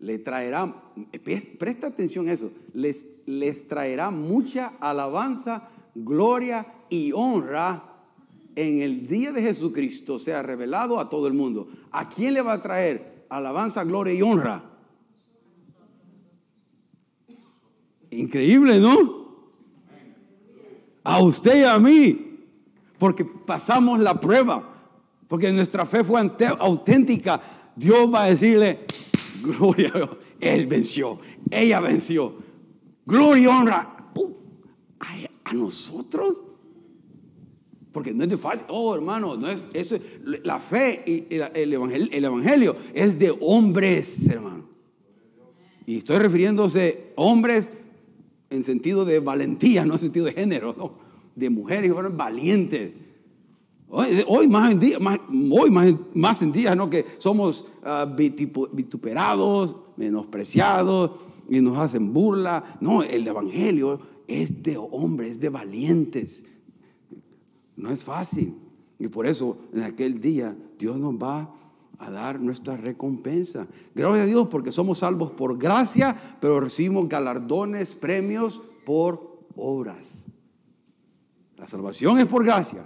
le 0.00 0.18
traerá, 0.18 0.74
presta 1.58 1.86
atención 1.86 2.28
a 2.28 2.32
eso, 2.32 2.52
les, 2.72 3.22
les 3.26 3.68
traerá 3.68 4.10
mucha 4.10 4.68
alabanza, 4.80 5.70
gloria 5.94 6.66
y 6.90 7.12
honra 7.12 7.90
en 8.56 8.82
el 8.82 9.06
día 9.06 9.32
de 9.32 9.42
Jesucristo 9.42 10.18
sea 10.18 10.42
revelado 10.42 11.00
a 11.00 11.08
todo 11.08 11.26
el 11.26 11.32
mundo. 11.32 11.68
¿A 11.90 12.08
quién 12.08 12.34
le 12.34 12.42
va 12.42 12.52
a 12.52 12.62
traer 12.62 13.26
alabanza, 13.28 13.82
gloria 13.84 14.14
y 14.14 14.22
honra? 14.22 14.70
Increíble, 18.10 18.78
¿no? 18.78 19.23
A 21.04 21.22
usted 21.22 21.60
y 21.60 21.64
a 21.64 21.78
mí, 21.78 22.40
porque 22.98 23.24
pasamos 23.24 24.00
la 24.00 24.18
prueba, 24.18 24.74
porque 25.28 25.52
nuestra 25.52 25.84
fe 25.84 26.02
fue 26.02 26.20
auténtica. 26.58 27.40
Dios 27.76 28.12
va 28.12 28.24
a 28.24 28.30
decirle, 28.30 28.86
gloria, 29.42 29.92
él 30.40 30.66
venció, 30.66 31.20
ella 31.50 31.80
venció. 31.80 32.34
Gloria 33.06 33.42
y 33.42 33.46
honra 33.46 33.96
a, 35.44 35.52
nosotros. 35.52 36.42
Porque 37.92 38.12
no 38.12 38.24
es 38.24 38.30
de 38.30 38.36
fácil, 38.36 38.64
oh 38.68 38.92
hermano, 38.94 39.36
no 39.36 39.48
es, 39.48 39.60
eso, 39.72 39.96
la 40.24 40.58
fe 40.58 41.04
y 41.06 41.34
el 41.36 41.72
evangelio, 41.72 42.08
el 42.10 42.24
evangelio 42.24 42.76
es 42.92 43.18
de 43.20 43.36
hombres, 43.40 44.26
hermano. 44.28 44.64
Y 45.86 45.98
estoy 45.98 46.18
refiriéndose 46.18 47.12
hombres 47.14 47.68
en 48.54 48.64
sentido 48.64 49.04
de 49.04 49.20
valentía, 49.20 49.84
no 49.84 49.94
en 49.94 50.00
sentido 50.00 50.26
de 50.26 50.32
género, 50.32 50.74
no, 50.76 50.92
de 51.34 51.50
mujeres 51.50 51.90
que 51.90 51.94
fueron 51.94 52.16
valientes. 52.16 52.92
Hoy, 53.88 54.48
más 54.48 54.72
en 54.72 54.80
día, 54.80 54.98
más, 54.98 55.20
hoy 55.52 55.70
más, 55.70 55.94
más 56.14 56.42
en 56.42 56.50
día, 56.50 56.74
¿no? 56.74 56.90
Que 56.90 57.04
somos 57.18 57.66
ah, 57.84 58.06
vituperados, 58.16 59.76
menospreciados 59.96 61.12
y 61.48 61.60
nos 61.60 61.78
hacen 61.78 62.12
burla. 62.12 62.78
No, 62.80 63.02
el 63.02 63.26
evangelio 63.26 64.00
es 64.26 64.62
de 64.62 64.76
hombres, 64.76 65.32
es 65.32 65.40
de 65.40 65.48
valientes. 65.48 66.44
No 67.76 67.90
es 67.90 68.02
fácil. 68.02 68.54
Y 68.98 69.08
por 69.08 69.26
eso 69.26 69.58
en 69.72 69.82
aquel 69.82 70.20
día 70.20 70.56
Dios 70.78 70.98
nos 70.98 71.14
va 71.14 71.54
a 72.04 72.10
dar 72.10 72.40
nuestra 72.40 72.76
recompensa. 72.76 73.66
Gloria 73.94 74.24
a 74.24 74.26
Dios 74.26 74.48
porque 74.48 74.72
somos 74.72 74.98
salvos 74.98 75.30
por 75.30 75.58
gracia, 75.58 76.36
pero 76.40 76.60
recibimos 76.60 77.08
galardones, 77.08 77.94
premios 77.94 78.60
por 78.84 79.46
obras. 79.56 80.26
La 81.56 81.66
salvación 81.66 82.18
es 82.18 82.26
por 82.26 82.44
gracia, 82.44 82.84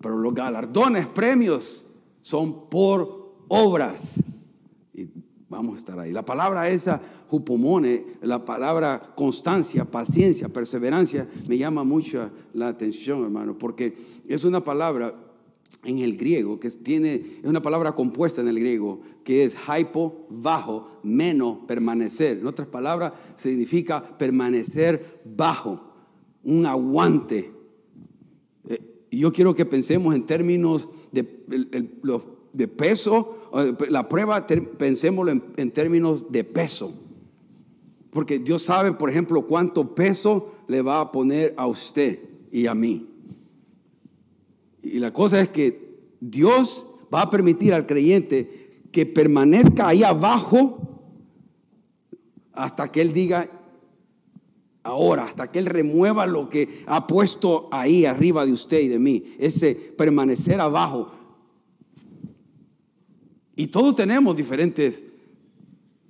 pero 0.00 0.18
los 0.18 0.34
galardones, 0.34 1.06
premios 1.06 1.86
son 2.22 2.68
por 2.68 3.36
obras. 3.48 4.20
Y 4.92 5.08
vamos 5.48 5.74
a 5.74 5.78
estar 5.78 5.98
ahí. 6.00 6.12
La 6.12 6.24
palabra 6.24 6.68
esa, 6.68 7.00
jupomone, 7.28 8.04
la 8.22 8.44
palabra 8.44 9.12
constancia, 9.14 9.84
paciencia, 9.84 10.48
perseverancia, 10.48 11.28
me 11.46 11.56
llama 11.56 11.84
mucho 11.84 12.30
la 12.52 12.68
atención, 12.68 13.22
hermano, 13.22 13.56
porque 13.56 13.96
es 14.26 14.42
una 14.44 14.64
palabra 14.64 15.14
en 15.84 15.98
el 15.98 16.16
griego 16.16 16.58
que 16.58 16.70
tiene, 16.70 17.14
es 17.42 17.44
una 17.44 17.62
palabra 17.62 17.92
compuesta 17.92 18.40
en 18.40 18.48
el 18.48 18.58
griego 18.58 19.00
que 19.22 19.44
es 19.44 19.56
hypo, 19.56 20.26
bajo, 20.30 21.00
menos, 21.02 21.58
permanecer. 21.66 22.38
En 22.38 22.46
otras 22.46 22.68
palabras, 22.68 23.12
significa 23.36 24.02
permanecer 24.18 25.22
bajo, 25.24 25.92
un 26.42 26.66
aguante. 26.66 27.50
Eh, 28.68 29.06
yo 29.10 29.32
quiero 29.32 29.54
que 29.54 29.64
pensemos 29.64 30.14
en 30.14 30.26
términos 30.26 30.88
de, 31.10 31.24
peso, 32.68 33.50
eh, 33.54 33.74
la 33.88 34.08
prueba, 34.08 34.46
pensémoslo 34.46 35.32
en, 35.32 35.42
en 35.56 35.70
términos 35.70 36.30
de 36.30 36.44
peso. 36.44 36.92
Porque 38.10 38.38
Dios 38.38 38.62
sabe, 38.62 38.92
por 38.92 39.10
ejemplo, 39.10 39.46
cuánto 39.46 39.94
peso 39.94 40.54
le 40.68 40.82
va 40.82 41.00
a 41.00 41.10
poner 41.10 41.54
a 41.56 41.66
usted 41.66 42.20
y 42.52 42.66
a 42.66 42.74
mí. 42.74 43.13
Y 44.84 44.98
la 44.98 45.12
cosa 45.12 45.40
es 45.40 45.48
que 45.48 45.98
Dios 46.20 46.86
va 47.12 47.22
a 47.22 47.30
permitir 47.30 47.72
al 47.72 47.86
creyente 47.86 48.82
que 48.92 49.06
permanezca 49.06 49.88
ahí 49.88 50.04
abajo 50.04 50.78
hasta 52.52 52.92
que 52.92 53.00
Él 53.00 53.12
diga, 53.12 53.48
ahora, 54.82 55.24
hasta 55.24 55.50
que 55.50 55.58
Él 55.58 55.66
remueva 55.66 56.26
lo 56.26 56.48
que 56.48 56.82
ha 56.86 57.06
puesto 57.06 57.68
ahí 57.72 58.04
arriba 58.04 58.46
de 58.46 58.52
usted 58.52 58.80
y 58.80 58.88
de 58.88 58.98
mí, 58.98 59.34
ese 59.38 59.74
permanecer 59.74 60.60
abajo. 60.60 61.10
Y 63.56 63.68
todos 63.68 63.96
tenemos 63.96 64.36
diferentes 64.36 65.04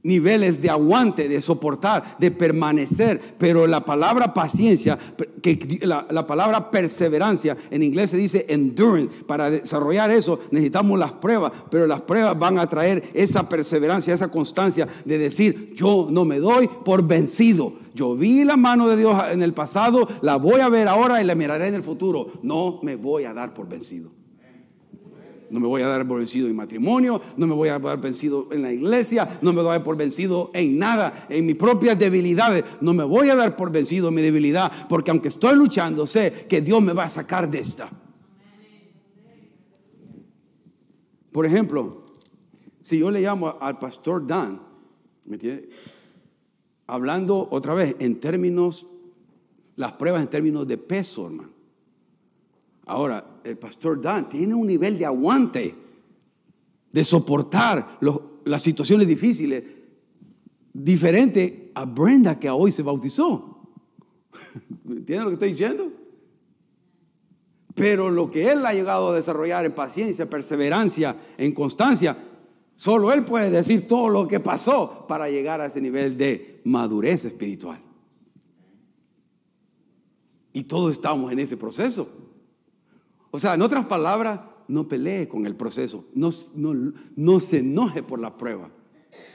niveles 0.05 0.63
de 0.63 0.71
aguante, 0.71 1.29
de 1.29 1.41
soportar, 1.41 2.17
de 2.19 2.31
permanecer, 2.31 3.21
pero 3.39 3.67
la 3.67 3.85
palabra 3.85 4.33
paciencia, 4.33 4.99
que 5.43 5.81
la, 5.83 6.07
la, 6.11 6.27
palabra 6.27 6.71
perseverancia, 6.71 7.57
en 7.71 7.83
inglés 7.83 8.11
se 8.11 8.19
dice 8.19 8.47
endurance, 8.49 9.25
para 9.27 9.51
desarrollar 9.51 10.11
eso 10.11 10.39
necesitamos 10.51 10.99
las 10.99 11.13
pruebas, 11.13 11.53
pero 11.71 11.87
las 11.87 12.03
pruebas 12.03 12.39
van 12.39 12.59
a 12.59 12.69
traer 12.69 13.03
esa 13.15 13.49
perseverancia, 13.49 14.15
esa 14.15 14.29
constancia 14.29 14.87
de 15.05 15.19
decir, 15.19 15.73
yo 15.75 16.07
no 16.11 16.25
me 16.25 16.39
doy 16.39 16.69
por 16.85 17.07
vencido. 17.07 17.73
Yo 17.95 18.17
vi 18.17 18.45
la 18.45 18.57
mano 18.57 18.89
de 18.89 18.97
Dios 18.97 19.17
en 19.31 19.43
el 19.43 19.55
pasado, 19.55 20.09
la 20.21 20.37
voy 20.37 20.61
a 20.61 20.69
ver 20.69 20.89
ahora 20.89 21.23
y 21.23 21.25
la 21.25 21.37
miraré 21.37 21.69
en 21.69 21.75
el 21.75 21.83
futuro. 21.83 22.27
No 22.43 22.81
me 22.83 22.97
voy 22.97 23.25
a 23.25 23.33
dar 23.33 23.55
por 23.55 23.69
vencido. 23.69 24.11
No 25.55 25.61
me 25.61 25.69
voy 25.69 25.83
a 25.83 25.87
dar 25.87 26.05
por 26.05 26.19
vencido 26.19 26.49
en 26.49 26.57
matrimonio, 26.57 27.21
no 27.37 27.47
me 27.47 27.55
voy 27.55 27.69
a 27.69 27.79
dar 27.79 28.01
vencido 28.01 28.49
en 28.51 28.63
la 28.63 28.73
iglesia, 28.73 29.39
no 29.41 29.53
me 29.53 29.63
voy 29.63 29.69
a 29.71 29.75
dar 29.75 29.85
por 29.85 29.97
vencido 29.97 30.51
en 30.53 30.81
nada, 30.81 31.29
en 31.29 31.47
mis 31.47 31.55
propias 31.55 31.97
debilidades. 31.97 32.65
No 32.81 32.93
me 32.93 33.05
voy 33.05 33.31
a 33.31 33.37
dar 33.37 33.55
por 33.55 33.71
vencido 33.71 34.09
en 34.09 34.15
mi 34.15 34.23
debilidad, 34.23 34.89
porque 34.89 35.13
aunque 35.13 35.29
estoy 35.29 35.55
luchando, 35.55 36.09
sé 36.09 36.47
que 36.49 36.61
Dios 36.61 36.83
me 36.83 36.93
va 36.93 37.05
a 37.05 37.09
sacar 37.09 37.49
de 37.49 37.61
esta. 37.61 37.89
Por 41.31 41.47
ejemplo, 41.47 42.05
si 42.83 42.99
yo 42.99 43.13
le 43.13 43.21
llamo 43.21 43.57
al 43.61 43.79
pastor 43.79 44.27
Dan, 44.27 44.61
¿me 45.25 45.35
entiende? 45.35 45.69
Hablando 46.89 47.47
otra 47.49 47.75
vez 47.75 47.95
en 48.01 48.19
términos, 48.19 48.89
las 49.77 49.93
pruebas 49.93 50.21
en 50.21 50.29
términos 50.31 50.67
de 50.67 50.79
peso, 50.79 51.27
hermano. 51.27 51.54
Ahora, 52.87 53.41
el 53.45 53.57
pastor 53.57 54.01
Dan 54.01 54.29
tiene 54.29 54.55
un 54.55 54.67
nivel 54.67 54.99
de 54.99 55.07
aguante, 55.07 55.75
de 56.93 57.05
soportar 57.05 57.99
las 58.45 58.63
situaciones 58.63 59.09
difíciles, 59.09 59.65
diferente 60.73 61.73
a 61.75 61.85
Brenda 61.85 62.39
que 62.39 62.51
hoy 62.51 62.71
se 62.71 62.83
bautizó. 62.83 63.69
¿Entienden 64.89 65.25
lo 65.25 65.31
que 65.31 65.35
estoy 65.35 65.49
diciendo? 65.51 65.93
Pero 67.75 68.11
lo 68.11 68.31
que 68.31 68.53
él 68.53 68.65
ha 68.67 68.73
llegado 68.73 69.11
a 69.11 69.17
desarrollar 69.17 69.65
en 69.65 69.73
paciencia, 69.73 70.29
perseverancia, 70.31 71.17
en 71.39 71.53
constancia, 71.53 72.17
solo 72.77 73.13
él 73.13 73.25
puede 73.25 73.51
decir 73.51 73.89
todo 73.89 74.09
lo 74.09 74.29
que 74.29 74.41
pasó 74.41 75.07
para 75.09 75.29
llegar 75.29 75.61
a 75.61 75.67
ese 75.67 75.81
nivel 75.81 76.17
de 76.17 76.61
madurez 76.65 77.25
espiritual. 77.25 77.81
Y 80.53 80.65
todos 80.65 80.93
estamos 80.93 81.33
en 81.33 81.41
ese 81.41 81.57
proceso. 81.57 82.24
O 83.35 83.39
sea, 83.41 83.55
en 83.55 83.63
otras 83.63 83.87
palabras, 83.87 84.39
no 84.69 84.87
pelee 84.87 85.27
con 85.27 85.45
el 85.45 85.57
proceso, 85.57 86.07
no, 86.15 86.31
no, 86.55 86.93
no, 87.17 87.41
se 87.41 87.59
enoje 87.59 88.01
por 88.05 88.21
la 88.21 88.37
prueba. 88.37 88.71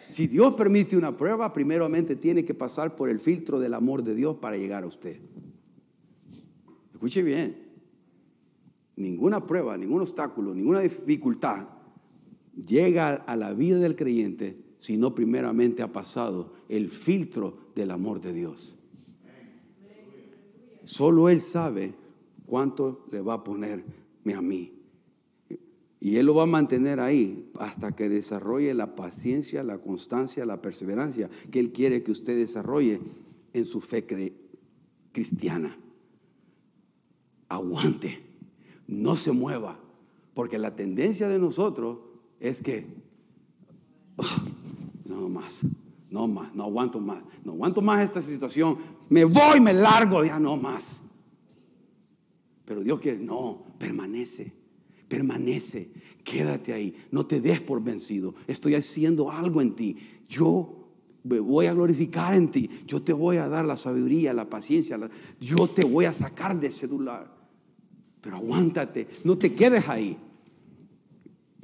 Si 0.07 0.25
Dios 0.25 0.53
permite 0.53 0.95
una 0.95 1.17
prueba, 1.17 1.51
primeramente 1.51 2.15
tiene 2.15 2.45
que 2.45 2.53
pasar 2.53 2.95
por 2.95 3.09
el 3.09 3.19
filtro 3.19 3.59
del 3.59 3.73
amor 3.73 4.01
de 4.05 4.15
Dios 4.15 4.38
para 4.38 4.55
llegar 4.55 4.85
a 4.85 4.88
usted. 4.88 5.19
Escuche 6.93 7.21
bien, 7.21 7.57
ninguna 8.95 9.45
prueba, 9.45 9.75
ningún 9.75 10.03
obstáculo, 10.03 10.53
ninguna 10.53 10.79
dificultad 10.79 11.67
llega 12.55 13.15
a 13.15 13.35
la 13.35 13.51
vida 13.51 13.79
del 13.79 13.97
creyente 13.97 14.63
si 14.79 14.95
no 14.95 15.13
primeramente 15.13 15.83
ha 15.83 15.91
pasado 15.91 16.53
el 16.69 16.88
filtro 16.88 17.71
del 17.75 17.91
amor 17.91 18.21
de 18.21 18.31
Dios. 18.31 18.77
Solo 20.85 21.27
Él 21.27 21.41
sabe 21.41 21.98
cuánto 22.49 23.05
le 23.12 23.21
va 23.21 23.35
a 23.35 23.43
ponerme 23.43 24.33
a 24.35 24.41
mí. 24.41 24.73
Y 26.01 26.15
Él 26.15 26.25
lo 26.25 26.33
va 26.33 26.43
a 26.43 26.47
mantener 26.47 26.99
ahí 26.99 27.51
hasta 27.59 27.91
que 27.91 28.09
desarrolle 28.09 28.73
la 28.73 28.95
paciencia, 28.95 29.63
la 29.63 29.79
constancia, 29.79 30.45
la 30.45 30.62
perseverancia 30.62 31.29
que 31.51 31.59
Él 31.59 31.71
quiere 31.71 32.03
que 32.03 32.12
usted 32.12 32.35
desarrolle 32.38 32.99
en 33.53 33.65
su 33.65 33.81
fe 33.81 34.05
cristiana. 35.12 35.77
Aguante, 37.49 38.23
no 38.88 39.15
se 39.15 39.31
mueva, 39.31 39.77
porque 40.33 40.57
la 40.57 40.75
tendencia 40.75 41.27
de 41.27 41.39
nosotros 41.39 41.97
es 42.39 42.62
que, 42.62 42.88
oh, 44.15 44.23
no 45.05 45.27
más, 45.27 45.59
no 46.09 46.27
más, 46.27 46.55
no 46.55 46.63
aguanto 46.63 46.99
más, 46.99 47.23
no 47.43 47.51
aguanto 47.53 47.81
más 47.81 48.01
esta 48.01 48.21
situación, 48.21 48.77
me 49.09 49.25
voy, 49.25 49.59
me 49.59 49.73
largo, 49.73 50.23
ya 50.23 50.39
no 50.39 50.55
más. 50.55 51.01
Pero 52.69 52.84
Dios 52.84 52.99
quiere, 52.99 53.17
no, 53.17 53.63
permanece, 53.79 54.53
permanece, 55.08 55.89
quédate 56.23 56.71
ahí, 56.71 56.95
no 57.10 57.25
te 57.25 57.41
des 57.41 57.60
por 57.60 57.84
vencido. 57.84 58.36
Estoy 58.45 58.75
haciendo 58.75 59.32
algo 59.32 59.60
en 59.60 59.75
ti. 59.75 59.97
Yo 60.27 60.88
me 61.23 61.39
voy 61.39 61.65
a 61.65 61.73
glorificar 61.73 62.36
en 62.36 62.51
ti. 62.51 62.69
Yo 62.86 63.01
te 63.01 63.12
voy 63.12 63.38
a 63.38 63.49
dar 63.49 63.65
la 63.65 63.75
sabiduría, 63.75 64.36
la 64.36 64.51
paciencia. 64.51 64.99
Yo 65.39 65.67
te 65.67 65.84
voy 65.84 66.05
a 66.05 66.13
sacar 66.13 66.60
de 66.60 66.67
ese 66.67 66.88
lugar. 66.88 67.36
Pero 68.21 68.36
aguántate, 68.36 69.08
no 69.23 69.36
te 69.36 69.51
quedes 69.55 69.89
ahí. 69.89 70.15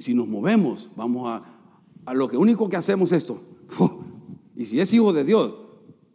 Si 0.00 0.12
nos 0.12 0.26
movemos, 0.26 0.90
vamos 0.96 1.28
a, 1.28 1.44
a 2.04 2.14
lo 2.14 2.26
que 2.26 2.36
único 2.36 2.68
que 2.68 2.74
hacemos 2.74 3.12
es 3.12 3.18
esto. 3.18 3.40
Y 4.56 4.66
si 4.66 4.80
es 4.80 4.92
hijo 4.92 5.12
de 5.12 5.22
Dios, 5.22 5.54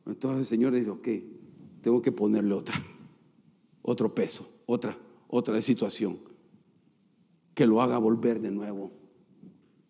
entonces 0.06 0.40
el 0.42 0.46
Señor 0.48 0.74
dice, 0.74 0.90
ok, 0.90 1.08
tengo 1.80 2.02
que 2.02 2.12
ponerle 2.12 2.56
otra, 2.56 2.76
otro 3.84 4.14
peso 4.14 4.50
otra, 4.72 4.98
otra 5.28 5.62
situación 5.62 6.20
que 7.54 7.68
lo 7.68 7.82
haga 7.82 7.98
volver 7.98 8.40
de 8.40 8.52
nuevo 8.52 8.92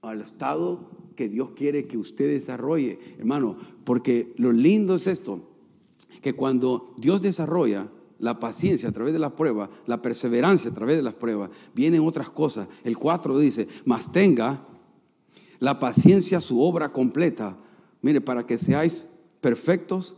al 0.02 0.22
estado 0.22 0.90
que 1.16 1.30
Dios 1.30 1.52
quiere 1.52 1.88
que 1.88 1.98
usted 1.98 2.28
desarrolle, 2.30 3.00
hermano, 3.20 3.56
porque 3.84 4.34
lo 4.38 4.52
lindo 4.52 4.96
es 4.96 5.06
esto, 5.06 5.48
que 6.22 6.34
cuando 6.34 6.96
Dios 6.98 7.22
desarrolla 7.22 7.90
la 8.18 8.40
paciencia 8.40 8.90
a 8.90 8.92
través 8.92 9.14
de 9.14 9.20
las 9.20 9.34
pruebas, 9.34 9.70
la 9.86 10.02
perseverancia 10.02 10.72
a 10.72 10.74
través 10.74 10.98
de 10.98 11.04
las 11.04 11.14
pruebas, 11.14 11.52
vienen 11.76 12.02
otras 12.02 12.30
cosas. 12.30 12.68
El 12.84 12.98
4 12.98 13.38
dice, 13.38 13.68
mas 13.86 14.12
tenga 14.12 14.66
la 15.60 15.80
paciencia 15.80 16.42
su 16.42 16.62
obra 16.62 16.92
completa, 16.92 17.58
mire, 18.02 18.22
para 18.22 18.48
que 18.48 18.58
seáis 18.58 19.08
perfectos, 19.42 20.16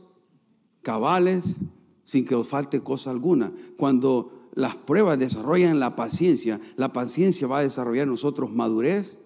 cabales, 0.81 1.57
sin 2.03 2.25
que 2.25 2.35
os 2.35 2.47
falte 2.47 2.81
cosa 2.81 3.11
alguna. 3.11 3.51
Cuando 3.77 4.42
las 4.53 4.75
pruebas 4.75 5.19
desarrollan 5.19 5.79
la 5.79 5.95
paciencia, 5.95 6.59
la 6.75 6.93
paciencia 6.93 7.47
va 7.47 7.59
a 7.59 7.63
desarrollar 7.63 8.07
nosotros 8.07 8.51
madurez, 8.51 9.17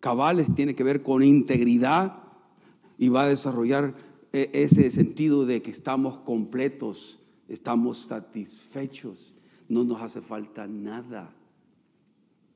cabales 0.00 0.54
tiene 0.54 0.74
que 0.74 0.84
ver 0.84 1.02
con 1.02 1.22
integridad 1.22 2.22
y 2.98 3.08
va 3.08 3.24
a 3.24 3.28
desarrollar 3.28 3.94
eh, 4.32 4.50
ese 4.52 4.90
sentido 4.90 5.46
de 5.46 5.62
que 5.62 5.70
estamos 5.70 6.20
completos, 6.20 7.18
estamos 7.48 7.98
satisfechos, 7.98 9.34
no 9.68 9.84
nos 9.84 10.00
hace 10.02 10.20
falta 10.20 10.66
nada. 10.66 11.32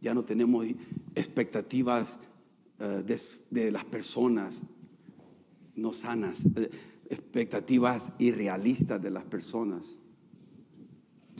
Ya 0.01 0.14
no 0.14 0.25
tenemos 0.25 0.66
expectativas 1.14 2.21
eh, 2.79 3.05
de, 3.51 3.71
las 3.71 3.85
personas 3.85 4.62
no 5.75 5.93
sanas, 5.93 6.40
eh, 6.57 6.71
expectativas 7.09 8.12
irrealistas 8.19 9.03
de 9.03 9.11
las 9.11 9.25
personas. 9.25 9.99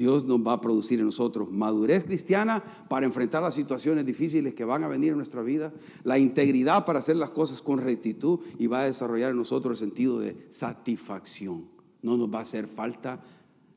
Dios 0.01 0.25
nos 0.25 0.41
va 0.41 0.55
a 0.55 0.61
producir 0.63 0.99
en 0.99 1.05
nosotros 1.05 1.51
madurez 1.51 2.07
cristiana 2.07 2.65
para 2.89 3.05
enfrentar 3.05 3.43
las 3.43 3.55
situaciones 3.55 4.07
difíciles 4.07 4.55
que 4.55 4.65
van 4.65 4.83
a 4.83 4.89
venir 4.89 5.11
en 5.11 5.19
nuestra 5.19 5.43
vida, 5.43 5.75
la 6.05 6.19
integridad 6.19 6.87
para 6.87 7.01
hacer 7.01 7.17
las 7.17 7.29
cosas 7.29 7.61
con 7.61 7.83
rectitud 7.83 8.41
y 8.59 8.67
va 8.67 8.81
a 8.81 8.85
desarrollar 8.85 9.33
en 9.33 9.37
nosotros 9.37 9.79
el 9.83 9.89
sentido 9.89 10.19
de 10.19 10.47
satisfacción. 10.49 11.69
No 12.01 12.17
nos 12.17 12.33
va 12.33 12.39
a 12.39 12.43
hacer 12.43 12.67
falta 12.67 13.23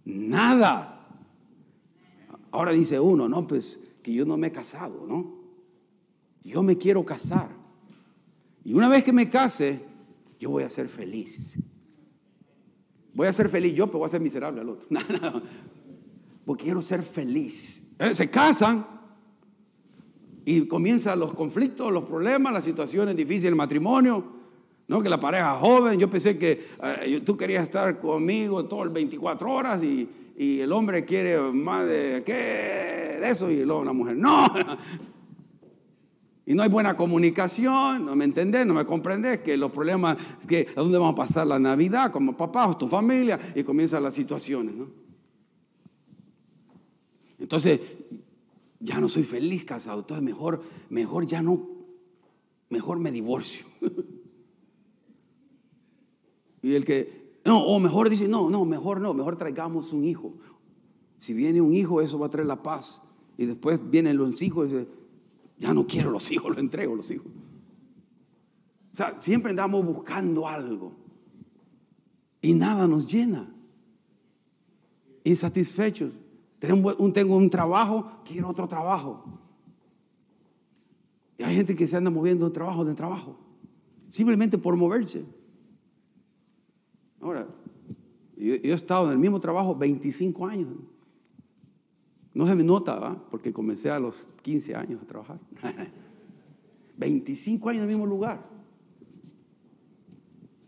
nada. 0.06 1.10
Ahora 2.52 2.72
dice 2.72 3.02
uno, 3.02 3.28
no, 3.28 3.46
pues 3.46 3.82
que 4.02 4.14
yo 4.14 4.26
no 4.26 4.38
me 4.38 4.48
he 4.48 4.52
casado, 4.54 5.06
¿no? 5.06 5.42
Yo 6.42 6.64
me 6.64 6.78
quiero 6.78 7.04
casar. 7.04 7.50
Y 8.64 8.74
una 8.74 8.88
vez 8.88 9.04
que 9.04 9.12
me 9.12 9.28
case, 9.30 9.82
yo 10.40 10.52
voy 10.52 10.64
a 10.64 10.70
ser 10.70 10.88
feliz. 10.88 11.60
Voy 13.14 13.28
a 13.28 13.34
ser 13.34 13.50
feliz 13.50 13.76
yo, 13.76 13.88
pero 13.88 14.00
voy 14.00 14.06
a 14.06 14.10
ser 14.10 14.22
miserable 14.22 14.62
al 14.62 14.70
otro. 14.70 14.88
porque 16.46 16.66
quiero 16.66 16.82
ser 16.82 17.02
feliz. 17.02 17.94
Eh, 18.00 18.14
se 18.14 18.30
casan 18.30 18.86
y 20.46 20.68
comienzan 20.68 21.20
los 21.20 21.34
conflictos, 21.34 21.92
los 21.92 22.04
problemas, 22.04 22.54
las 22.54 22.64
situaciones 22.64 23.16
difíciles 23.16 23.44
del 23.44 23.56
matrimonio. 23.56 24.24
¿no? 24.88 25.02
Que 25.02 25.10
la 25.10 25.20
pareja 25.20 25.56
joven, 25.56 26.00
yo 26.00 26.10
pensé 26.10 26.38
que 26.38 26.68
eh, 26.84 27.22
tú 27.26 27.38
querías 27.38 27.64
estar 27.64 28.00
conmigo 28.00 28.66
todo 28.66 28.84
el 28.84 28.90
24 28.90 29.52
horas 29.52 29.84
y, 29.84 30.10
y, 30.38 30.60
el 30.60 30.72
hombre 30.72 31.06
quiere 31.06 31.40
más 31.40 31.88
de, 31.88 32.24
¿qué? 32.26 32.34
de 33.20 33.30
eso 33.30 33.50
y 33.50 33.64
luego 33.64 33.84
la 33.84 33.94
mujer, 33.94 34.18
no. 34.18 34.48
Y 36.46 36.56
no 36.56 36.64
hay 36.64 36.68
buena 36.68 36.94
comunicación, 36.94 38.06
no 38.06 38.18
me 38.18 38.26
entendés, 38.26 38.66
no 38.66 38.74
me 38.74 38.86
comprendés, 38.86 39.40
que 39.40 39.56
los 39.56 39.72
problemas, 39.72 40.18
que 40.46 40.68
a 40.76 40.82
dónde 40.82 40.98
vamos 40.98 41.14
a 41.14 41.16
pasar 41.16 41.48
la 41.48 41.58
Navidad, 41.58 42.12
como 42.12 42.36
papá, 42.36 42.78
tu 42.78 42.86
familia, 42.86 43.40
y 43.56 43.64
comienzan 43.64 44.04
las 44.04 44.14
situaciones, 44.14 44.76
¿no? 44.76 45.03
Entonces, 47.44 47.82
ya 48.80 49.02
no 49.02 49.10
soy 49.10 49.24
feliz 49.24 49.66
casado, 49.66 50.00
entonces 50.00 50.24
mejor, 50.24 50.64
mejor 50.90 51.28
ya 51.28 51.42
no, 51.42 51.68
mejor 52.70 53.00
me 53.00 53.12
divorcio. 53.12 53.66
y 56.62 56.74
el 56.74 56.86
que, 56.86 57.40
no, 57.44 57.62
o 57.62 57.82
mejor 57.82 58.10
dice, 58.10 58.30
no, 58.30 58.50
no, 58.50 58.64
mejor 58.64 59.02
no, 59.02 59.14
mejor 59.14 59.36
traigamos 59.36 59.92
un 59.92 60.06
hijo. 60.06 60.32
Si 61.18 61.34
viene 61.34 61.60
un 61.60 61.74
hijo, 61.74 62.00
eso 62.00 62.18
va 62.18 62.28
a 62.28 62.30
traer 62.30 62.48
la 62.48 62.64
paz. 62.64 63.02
Y 63.38 63.46
después 63.46 63.82
vienen 63.92 64.16
los 64.16 64.42
hijos 64.42 64.72
y 64.72 64.76
dice, 64.76 64.88
ya 65.60 65.74
no 65.74 65.86
quiero 65.86 66.12
los 66.12 66.32
hijos, 66.32 66.56
lo 66.56 66.62
entrego 66.62 66.96
los 66.96 67.12
hijos. 67.12 67.28
O 68.94 68.96
sea, 68.96 69.22
siempre 69.22 69.50
andamos 69.50 69.86
buscando 69.86 70.48
algo. 70.48 70.94
Y 72.42 72.54
nada 72.54 72.88
nos 72.88 73.06
llena. 73.06 73.54
Insatisfechos. 75.26 76.23
Tengo 76.64 77.36
un, 77.36 77.50
trabajo, 77.50 78.22
quiero 78.24 78.48
otro 78.48 78.66
trabajo. 78.70 79.26
Y 81.38 81.44
hay 81.44 81.58
gente 81.58 81.76
que 81.76 81.86
se 81.90 81.98
anda 81.98 82.10
moviendo 82.10 82.46
de 82.46 82.52
trabajo 82.54 82.86
de 82.86 82.94
trabajo, 82.94 83.36
simplemente 84.12 84.58
por 84.58 84.78
moverse. 84.78 85.26
Ahora, 87.20 87.46
yo, 88.38 88.54
he 88.54 88.72
estado 88.72 89.08
en 89.08 89.12
el 89.12 89.18
mismo 89.18 89.42
trabajo 89.42 89.76
25 89.76 90.48
años. 90.48 90.70
No 92.34 92.48
se 92.48 92.56
me 92.56 92.64
nota, 92.64 93.22
porque 93.30 93.52
comencé 93.52 93.92
a 93.92 94.00
los 94.00 94.30
15 94.42 94.74
años 94.74 95.02
a 95.02 95.06
trabajar. 95.06 95.40
25 96.98 97.68
años 97.68 97.84
en 97.84 97.90
el 97.90 97.96
mismo 97.98 98.08
lugar. 98.08 98.42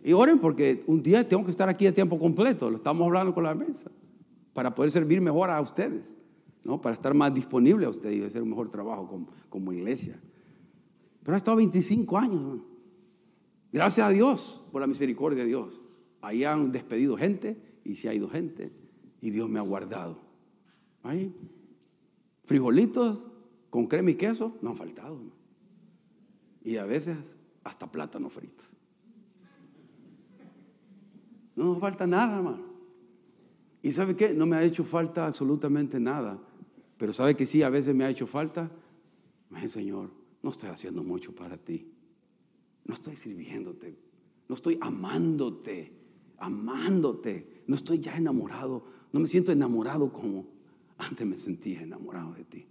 Y 0.04 0.12
oren 0.12 0.40
porque 0.40 0.84
un 0.88 1.02
día 1.02 1.26
tengo 1.26 1.46
que 1.46 1.52
estar 1.52 1.70
aquí 1.70 1.88
a 1.88 1.94
tiempo 1.94 2.20
completo, 2.20 2.70
lo 2.70 2.76
estamos 2.76 3.06
hablando 3.06 3.34
con 3.34 3.46
la 3.46 3.56
mesa 3.56 3.90
para 4.56 4.74
poder 4.74 4.90
servir 4.90 5.20
mejor 5.20 5.50
a 5.50 5.60
ustedes, 5.60 6.16
¿no? 6.64 6.80
para 6.80 6.96
estar 6.96 7.14
más 7.14 7.34
disponible 7.34 7.86
a 7.86 7.90
ustedes 7.90 8.16
y 8.16 8.24
hacer 8.24 8.42
un 8.42 8.52
mejor 8.52 8.72
trabajo 8.72 9.28
como, 9.50 9.74
iglesia. 9.74 10.18
Pero 11.24 11.36
ha 11.36 11.38
estado 11.38 11.58
25 11.58 12.18
años. 12.18 12.62
Gracias 13.74 14.08
a 14.08 14.12
Dios 14.12 14.66
por 14.72 14.80
la 14.80 14.88
misericordia 14.88 15.44
de 15.44 15.50
Dios. 15.50 15.82
Ahí 16.22 16.46
han 16.46 16.72
despedido 16.72 17.18
gente 17.18 17.62
y 17.84 17.98
se 17.98 18.08
ha 18.08 18.14
ido 18.14 18.30
gente 18.30 18.72
y 19.20 19.30
Dios 19.30 19.50
me 19.50 19.60
ha 19.60 19.62
guardado. 19.62 20.22
Ahí, 21.04 21.36
frijolitos 22.46 23.24
con 23.70 23.88
crema 23.88 24.12
y 24.12 24.16
queso 24.16 24.56
no 24.62 24.70
han 24.70 24.78
faltado. 24.78 25.20
Y 26.64 26.78
a 26.78 26.86
veces 26.86 27.38
hasta 27.66 27.92
plátano 27.92 28.30
frito. 28.30 28.64
No 31.58 31.66
nos 31.66 31.80
falta 31.80 32.08
nada, 32.08 32.38
hermano. 32.38 32.75
Y 33.86 33.92
sabe 33.92 34.16
qué, 34.16 34.34
no 34.34 34.48
me 34.48 34.56
ha 34.56 34.64
hecho 34.64 34.84
falta 34.84 35.28
absolutamente 35.28 36.00
nada. 36.00 36.42
Pero 36.98 37.14
sabe 37.14 37.36
que 37.36 37.46
sí, 37.46 37.62
a 37.62 37.70
veces 37.70 37.94
me 37.94 38.04
ha 38.04 38.10
hecho 38.10 38.26
falta. 38.26 38.72
Señor, 39.68 40.10
no 40.42 40.50
estoy 40.50 40.70
haciendo 40.70 41.04
mucho 41.04 41.36
para 41.36 41.56
ti. 41.56 41.88
No 42.84 42.96
estoy 42.96 43.16
sirviéndote. 43.16 43.96
No 44.50 44.56
estoy 44.56 44.80
amándote. 44.82 45.94
Amándote. 46.40 47.62
No 47.68 47.76
estoy 47.76 48.00
ya 48.00 48.18
enamorado. 48.18 48.86
No 49.14 49.20
me 49.20 49.28
siento 49.28 49.52
enamorado 49.52 50.12
como 50.12 50.48
antes 50.98 51.28
me 51.28 51.38
sentía 51.38 51.84
enamorado 51.84 52.34
de 52.34 52.44
ti. 52.44 52.66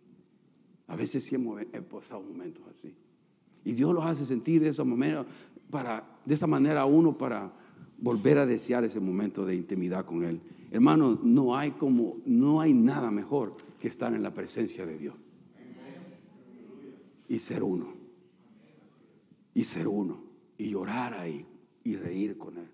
A 0.88 0.96
veces 0.96 1.22
sí 1.22 1.36
he 1.36 1.80
pasado 1.82 2.22
momentos 2.22 2.64
así. 2.68 2.92
Y 3.64 3.74
Dios 3.74 3.94
los 3.94 4.04
hace 4.04 4.26
sentir 4.26 4.62
de 4.62 4.70
esa 4.70 4.82
manera, 4.82 5.24
para, 5.70 6.18
de 6.24 6.34
esa 6.34 6.48
manera 6.48 6.80
a 6.80 6.86
uno 6.86 7.16
para 7.16 7.52
volver 7.98 8.38
a 8.38 8.46
desear 8.46 8.82
ese 8.82 8.98
momento 8.98 9.46
de 9.46 9.54
intimidad 9.54 10.04
con 10.04 10.24
Él. 10.24 10.40
Hermano, 10.70 11.18
no 11.22 11.56
hay 11.56 11.72
como, 11.72 12.18
no 12.24 12.60
hay 12.60 12.74
nada 12.74 13.10
mejor 13.10 13.56
que 13.80 13.88
estar 13.88 14.12
en 14.14 14.22
la 14.22 14.34
presencia 14.34 14.86
de 14.86 14.98
Dios. 14.98 15.18
Y 17.28 17.38
ser 17.38 17.62
uno. 17.62 17.94
Y 19.54 19.64
ser 19.64 19.88
uno. 19.88 20.22
Y 20.58 20.70
llorar 20.70 21.14
ahí. 21.14 21.46
Y 21.84 21.96
reír 21.96 22.36
con 22.38 22.58
él. 22.58 22.68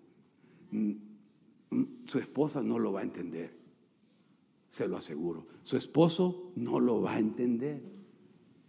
Mm, 0.70 1.76
mm, 1.76 1.84
su 2.04 2.18
esposa 2.18 2.62
no 2.62 2.78
lo 2.78 2.92
va 2.92 3.00
a 3.00 3.04
entender. 3.04 3.54
Se 4.68 4.88
lo 4.88 4.96
aseguro. 4.96 5.46
Su 5.62 5.76
esposo 5.76 6.52
no 6.56 6.80
lo 6.80 7.02
va 7.02 7.14
a 7.14 7.18
entender. 7.18 7.82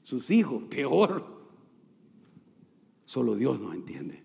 Sus 0.03 0.31
hijos, 0.31 0.63
peor. 0.63 1.41
Solo 3.05 3.35
Dios 3.35 3.59
nos 3.59 3.75
entiende. 3.75 4.23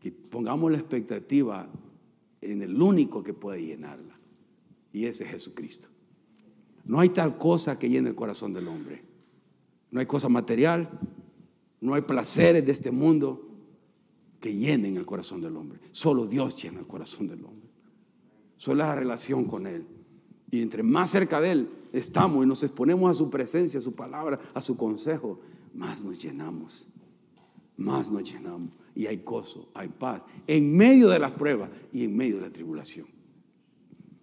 Que 0.00 0.12
pongamos 0.12 0.70
la 0.70 0.78
expectativa 0.78 1.68
en 2.42 2.62
el 2.62 2.80
único 2.80 3.22
que 3.22 3.32
puede 3.32 3.64
llenarla. 3.64 4.18
Y 4.92 5.06
ese 5.06 5.24
es 5.24 5.30
Jesucristo. 5.30 5.88
No 6.84 7.00
hay 7.00 7.10
tal 7.10 7.38
cosa 7.38 7.78
que 7.78 7.88
llene 7.88 8.10
el 8.10 8.14
corazón 8.14 8.52
del 8.52 8.68
hombre. 8.68 9.02
No 9.90 10.00
hay 10.00 10.06
cosa 10.06 10.28
material, 10.28 10.90
no 11.80 11.94
hay 11.94 12.02
placeres 12.02 12.66
de 12.66 12.72
este 12.72 12.90
mundo 12.90 13.48
que 14.40 14.54
llenen 14.54 14.96
el 14.96 15.06
corazón 15.06 15.40
del 15.40 15.56
hombre. 15.56 15.78
Solo 15.92 16.26
Dios 16.26 16.60
llena 16.60 16.80
el 16.80 16.86
corazón 16.86 17.28
del 17.28 17.44
hombre. 17.44 17.70
Solo 18.56 18.78
la 18.78 18.94
relación 18.94 19.44
con 19.44 19.66
Él. 19.66 19.86
Y 20.50 20.60
entre 20.60 20.82
más 20.82 21.10
cerca 21.10 21.40
de 21.40 21.52
Él 21.52 21.68
estamos 21.92 22.44
y 22.44 22.48
nos 22.48 22.62
exponemos 22.62 23.10
a 23.10 23.14
su 23.14 23.30
presencia, 23.30 23.78
a 23.78 23.82
su 23.82 23.94
palabra, 23.94 24.38
a 24.52 24.60
su 24.60 24.76
consejo, 24.76 25.40
más 25.74 26.02
nos 26.02 26.20
llenamos. 26.20 26.88
Más 27.76 28.10
nos 28.10 28.30
llenamos 28.30 28.70
y 28.94 29.06
hay 29.06 29.18
gozo, 29.18 29.70
hay 29.74 29.88
paz, 29.88 30.22
en 30.46 30.76
medio 30.76 31.08
de 31.08 31.18
las 31.18 31.32
pruebas 31.32 31.70
y 31.92 32.04
en 32.04 32.16
medio 32.16 32.36
de 32.36 32.42
la 32.42 32.50
tribulación. 32.50 33.06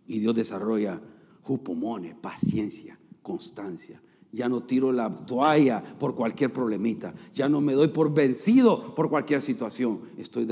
Y 0.07 0.19
Dios 0.19 0.35
desarrolla 0.35 1.01
jupomone, 1.41 2.15
paciencia, 2.15 2.99
constancia. 3.21 4.01
Ya 4.31 4.47
no 4.47 4.63
tiro 4.63 4.91
la 4.91 5.13
toalla 5.13 5.81
por 5.81 6.13
cualquier 6.13 6.53
problemita. 6.53 7.13
Ya 7.33 7.49
no 7.49 7.61
me 7.61 7.73
doy 7.73 7.87
por 7.87 8.13
vencido 8.13 8.93
por 8.93 9.09
cualquier 9.09 9.41
situación. 9.41 10.01
Estoy 10.17 10.45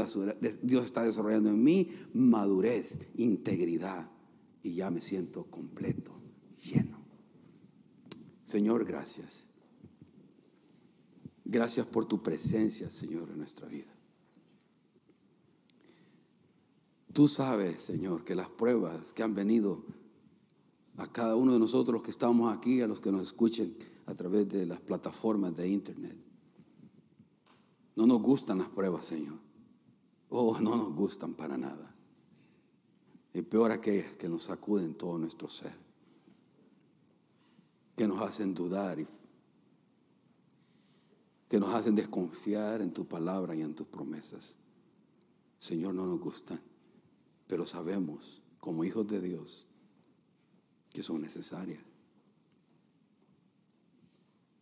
Dios 0.63 0.86
está 0.86 1.03
desarrollando 1.03 1.49
en 1.49 1.63
mí 1.63 1.91
madurez, 2.13 2.99
integridad. 3.15 4.09
Y 4.63 4.74
ya 4.76 4.89
me 4.89 4.99
siento 4.99 5.45
completo, 5.45 6.11
lleno. 6.65 6.97
Señor, 8.43 8.86
gracias. 8.86 9.45
Gracias 11.45 11.86
por 11.86 12.05
tu 12.05 12.22
presencia, 12.24 12.89
Señor, 12.89 13.30
en 13.30 13.38
nuestra 13.38 13.68
vida. 13.68 13.97
Tú 17.18 17.28
sabes, 17.28 17.82
Señor, 17.82 18.24
que 18.24 18.36
las 18.36 18.47
pruebas 18.47 19.11
que 19.11 19.24
han 19.24 19.34
venido 19.34 19.82
a 20.97 21.11
cada 21.11 21.36
uno 21.36 21.51
de 21.51 21.57
nosotros 21.57 21.91
los 21.91 22.03
que 22.03 22.11
estamos 22.11 22.55
aquí, 22.55 22.80
a 22.84 22.88
los 22.88 23.01
que 23.01 23.11
nos 23.11 23.24
escuchen 23.24 23.76
a 24.05 24.13
través 24.13 24.47
de 24.47 24.68
las 24.68 24.80
plataformas 24.80 25.55
de 25.55 25.68
internet. 25.68 26.15
No 27.95 28.05
nos 28.05 28.22
gustan 28.22 28.59
las 28.59 28.70
pruebas, 28.70 29.07
Señor. 29.07 29.39
Oh, 30.30 30.59
no 30.59 30.76
nos 30.76 30.93
gustan 30.93 31.34
para 31.34 31.57
nada. 31.57 31.91
Y 33.34 33.41
peor 33.41 33.72
aquellas 33.72 34.15
que 34.15 34.30
nos 34.30 34.43
sacuden 34.43 34.93
todo 34.93 35.18
nuestro 35.18 35.49
ser, 35.49 35.74
que 37.95 38.07
nos 38.07 38.22
hacen 38.22 38.53
dudar 38.53 38.99
y 38.99 39.07
que 41.49 41.59
nos 41.59 41.74
hacen 41.74 41.95
desconfiar 41.95 42.80
en 42.84 42.93
tu 42.93 43.07
palabra 43.07 43.55
y 43.55 43.61
en 43.63 43.74
tus 43.74 43.88
promesas. 43.88 44.57
Señor, 45.57 45.95
no 45.95 46.05
nos 46.05 46.20
gustan, 46.20 46.61
pero 47.48 47.66
sabemos 47.66 48.41
como 48.60 48.84
hijos 48.84 49.08
de 49.08 49.22
Dios 49.22 49.68
que 50.91 51.02
son 51.02 51.22
necesarias 51.22 51.88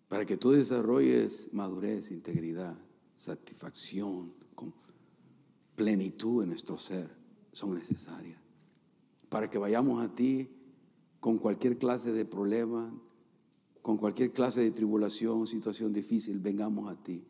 para 0.07 0.25
que 0.25 0.37
tú 0.37 0.51
desarrolles 0.51 1.49
madurez, 1.51 2.11
integridad, 2.11 2.77
satisfacción, 3.15 4.33
con 4.53 4.73
plenitud 5.75 6.43
en 6.43 6.49
nuestro 6.49 6.77
ser, 6.77 7.09
son 7.51 7.75
necesarias. 7.75 8.39
Para 9.29 9.49
que 9.49 9.57
vayamos 9.57 10.03
a 10.03 10.13
ti 10.13 10.49
con 11.19 11.37
cualquier 11.37 11.77
clase 11.77 12.13
de 12.13 12.25
problema, 12.25 12.93
con 13.81 13.97
cualquier 13.97 14.31
clase 14.31 14.61
de 14.61 14.71
tribulación, 14.71 15.47
situación 15.47 15.91
difícil, 15.91 16.39
vengamos 16.39 16.89
a 16.89 16.95
ti. 17.01 17.25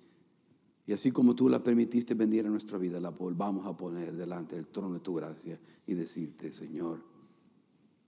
Y 0.88 0.93
así 0.93 1.11
como 1.11 1.36
tú 1.36 1.49
la 1.49 1.63
permitiste 1.63 2.13
venir 2.13 2.45
a 2.45 2.49
nuestra 2.49 2.77
vida, 2.77 2.99
la 2.99 3.09
volvamos 3.09 3.65
a 3.65 3.75
poner 3.75 4.13
delante 4.15 4.55
del 4.55 4.67
trono 4.67 4.95
de 4.95 4.99
tu 4.99 5.15
gracia 5.15 5.59
y 5.88 5.93
decirte, 5.95 6.51
Señor, 6.51 7.03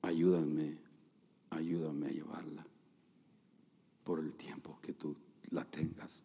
ayúdame, 0.03 0.77
ayúdame 1.49 2.07
a 2.07 2.11
llevarla 2.11 2.65
por 4.03 4.19
el 4.19 4.33
tiempo 4.33 4.79
que 4.81 4.93
tú 4.93 5.15
la 5.49 5.65
tengas 5.65 6.23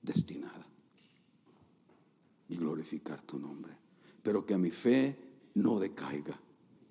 destinada 0.00 0.66
y 2.48 2.56
glorificar 2.56 3.20
tu 3.22 3.38
nombre. 3.38 3.72
Pero 4.22 4.46
que 4.46 4.56
mi 4.56 4.70
fe 4.70 5.16
no 5.54 5.80
decaiga, 5.80 6.38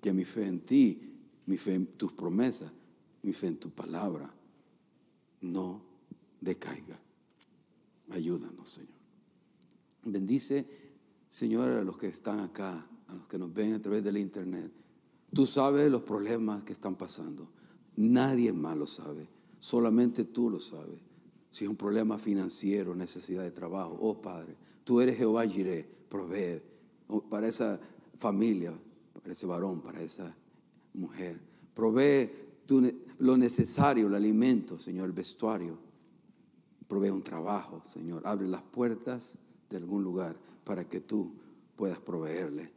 que 0.02 0.12
mi 0.12 0.24
fe 0.24 0.46
en 0.46 0.60
ti, 0.60 1.12
mi 1.46 1.56
fe 1.56 1.74
en 1.74 1.86
tus 1.86 2.12
promesas, 2.12 2.72
mi 3.22 3.32
fe 3.32 3.46
en 3.46 3.56
tu 3.56 3.70
palabra, 3.70 4.32
no 5.40 5.82
decaiga. 6.40 7.00
Ayúdanos, 8.10 8.68
Señor. 8.68 8.90
Bendice, 10.04 10.66
Señor, 11.30 11.68
a 11.70 11.84
los 11.84 11.96
que 11.96 12.08
están 12.08 12.40
acá, 12.40 12.86
a 13.08 13.14
los 13.14 13.26
que 13.26 13.38
nos 13.38 13.52
ven 13.52 13.74
a 13.74 13.80
través 13.80 14.02
del 14.02 14.18
internet. 14.18 14.70
Tú 15.32 15.46
sabes 15.46 15.90
los 15.90 16.02
problemas 16.02 16.64
que 16.64 16.72
están 16.72 16.96
pasando. 16.96 17.48
Nadie 17.96 18.52
más 18.52 18.76
lo 18.76 18.86
sabe. 18.86 19.28
Solamente 19.58 20.24
tú 20.24 20.50
lo 20.50 20.60
sabes. 20.60 20.98
Si 21.50 21.64
es 21.64 21.70
un 21.70 21.76
problema 21.76 22.18
financiero, 22.18 22.94
necesidad 22.94 23.42
de 23.42 23.50
trabajo, 23.50 23.96
oh 24.00 24.20
Padre, 24.20 24.56
tú 24.84 25.00
eres 25.00 25.16
Jehová 25.16 25.46
Jireh, 25.46 25.88
provee 26.08 26.62
para 27.30 27.46
esa 27.46 27.78
familia, 28.16 28.72
para 29.12 29.32
ese 29.32 29.46
varón, 29.46 29.80
para 29.80 30.02
esa 30.02 30.34
mujer. 30.94 31.38
Provee 31.74 32.30
lo 33.18 33.36
necesario, 33.36 34.06
el 34.06 34.14
alimento, 34.14 34.78
Señor, 34.78 35.06
el 35.06 35.12
vestuario. 35.12 35.78
Provee 36.92 37.08
un 37.08 37.22
trabajo, 37.22 37.80
Señor. 37.86 38.20
Abre 38.26 38.46
las 38.46 38.60
puertas 38.60 39.38
de 39.70 39.78
algún 39.78 40.04
lugar 40.04 40.36
para 40.62 40.86
que 40.86 41.00
tú 41.00 41.32
puedas 41.74 41.98
proveerle. 41.98 42.70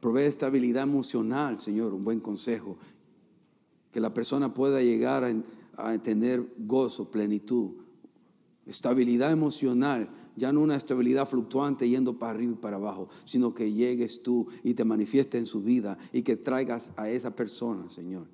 Provee 0.00 0.24
estabilidad 0.24 0.82
emocional, 0.82 1.58
Señor, 1.58 1.94
un 1.94 2.04
buen 2.04 2.20
consejo. 2.20 2.76
Que 3.90 4.00
la 4.00 4.12
persona 4.12 4.52
pueda 4.52 4.82
llegar 4.82 5.24
a, 5.24 5.32
a 5.78 5.96
tener 5.96 6.46
gozo, 6.58 7.10
plenitud, 7.10 7.70
estabilidad 8.66 9.32
emocional 9.32 10.10
ya 10.36 10.52
no 10.52 10.60
una 10.60 10.76
estabilidad 10.76 11.26
fluctuante 11.26 11.88
yendo 11.88 12.18
para 12.18 12.32
arriba 12.32 12.52
y 12.52 12.56
para 12.56 12.76
abajo, 12.76 13.08
sino 13.24 13.54
que 13.54 13.72
llegues 13.72 14.22
tú 14.22 14.46
y 14.62 14.74
te 14.74 14.84
manifiestes 14.84 15.38
en 15.38 15.46
su 15.46 15.62
vida 15.62 15.96
y 16.12 16.20
que 16.20 16.36
traigas 16.36 16.92
a 16.98 17.08
esa 17.08 17.34
persona, 17.34 17.88
Señor, 17.88 18.26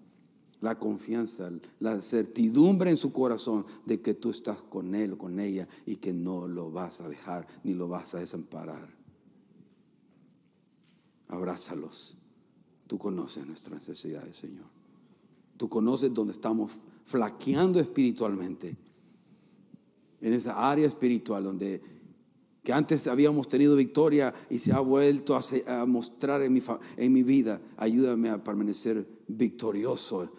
la 0.60 0.78
confianza, 0.78 1.50
la 1.78 2.00
certidumbre 2.02 2.90
en 2.90 2.96
su 2.96 3.12
corazón 3.12 3.64
de 3.86 4.00
que 4.00 4.14
tú 4.14 4.30
estás 4.30 4.62
con 4.62 4.94
él 4.94 5.14
o 5.14 5.18
con 5.18 5.40
ella 5.40 5.66
y 5.86 5.96
que 5.96 6.12
no 6.12 6.46
lo 6.46 6.70
vas 6.70 7.00
a 7.00 7.08
dejar 7.08 7.46
ni 7.64 7.74
lo 7.74 7.88
vas 7.88 8.14
a 8.14 8.18
desamparar. 8.18 8.88
Abrázalos. 11.28 12.18
Tú 12.86 12.98
conoces 12.98 13.46
nuestras 13.46 13.80
necesidades, 13.80 14.36
Señor. 14.36 14.66
Tú 15.56 15.68
conoces 15.68 16.12
donde 16.12 16.32
estamos 16.32 16.72
flaqueando 17.04 17.80
espiritualmente 17.80 18.76
en 20.20 20.32
esa 20.32 20.70
área 20.70 20.86
espiritual 20.86 21.44
donde 21.44 21.82
que 22.62 22.72
antes 22.72 23.06
habíamos 23.06 23.48
tenido 23.48 23.74
victoria 23.74 24.34
y 24.50 24.58
se 24.58 24.72
ha 24.72 24.80
vuelto 24.80 25.34
a, 25.66 25.86
mostrar 25.86 26.42
en 26.42 26.52
mi, 26.52 26.62
en 26.96 27.12
mi 27.12 27.22
vida. 27.22 27.60
Ayúdame 27.78 28.28
a 28.28 28.42
permanecer 28.42 29.06
victorioso, 29.26 30.30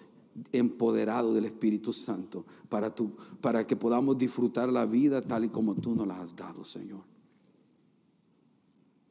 empoderado 0.52 1.34
del 1.34 1.46
Espíritu 1.46 1.94
Santo 1.94 2.46
para, 2.70 2.94
tu, 2.94 3.12
para 3.42 3.66
que 3.66 3.76
podamos 3.76 4.18
disfrutar 4.18 4.70
la 4.70 4.86
vida 4.86 5.22
tal 5.22 5.46
y 5.46 5.50
como 5.50 5.76
tú 5.76 5.96
nos 5.96 6.08
la 6.08 6.22
has 6.22 6.36
dado, 6.36 6.64
Señor. 6.64 7.02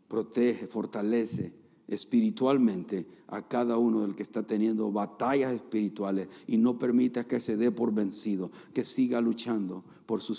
Protege, 0.09 0.67
fortalece 0.67 1.61
espiritualmente 1.91 3.07
a 3.27 3.47
cada 3.47 3.77
uno 3.77 4.03
del 4.03 4.15
que 4.15 4.23
está 4.23 4.45
teniendo 4.45 4.91
batallas 4.93 5.53
espirituales 5.53 6.29
y 6.47 6.57
no 6.57 6.79
permita 6.79 7.25
que 7.25 7.41
se 7.41 7.57
dé 7.57 7.73
por 7.73 7.93
vencido, 7.93 8.51
que 8.73 8.85
siga 8.85 9.21
luchando 9.21 9.85
por 10.07 10.21
su 10.21 10.35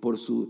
por 0.00 0.18
su 0.18 0.48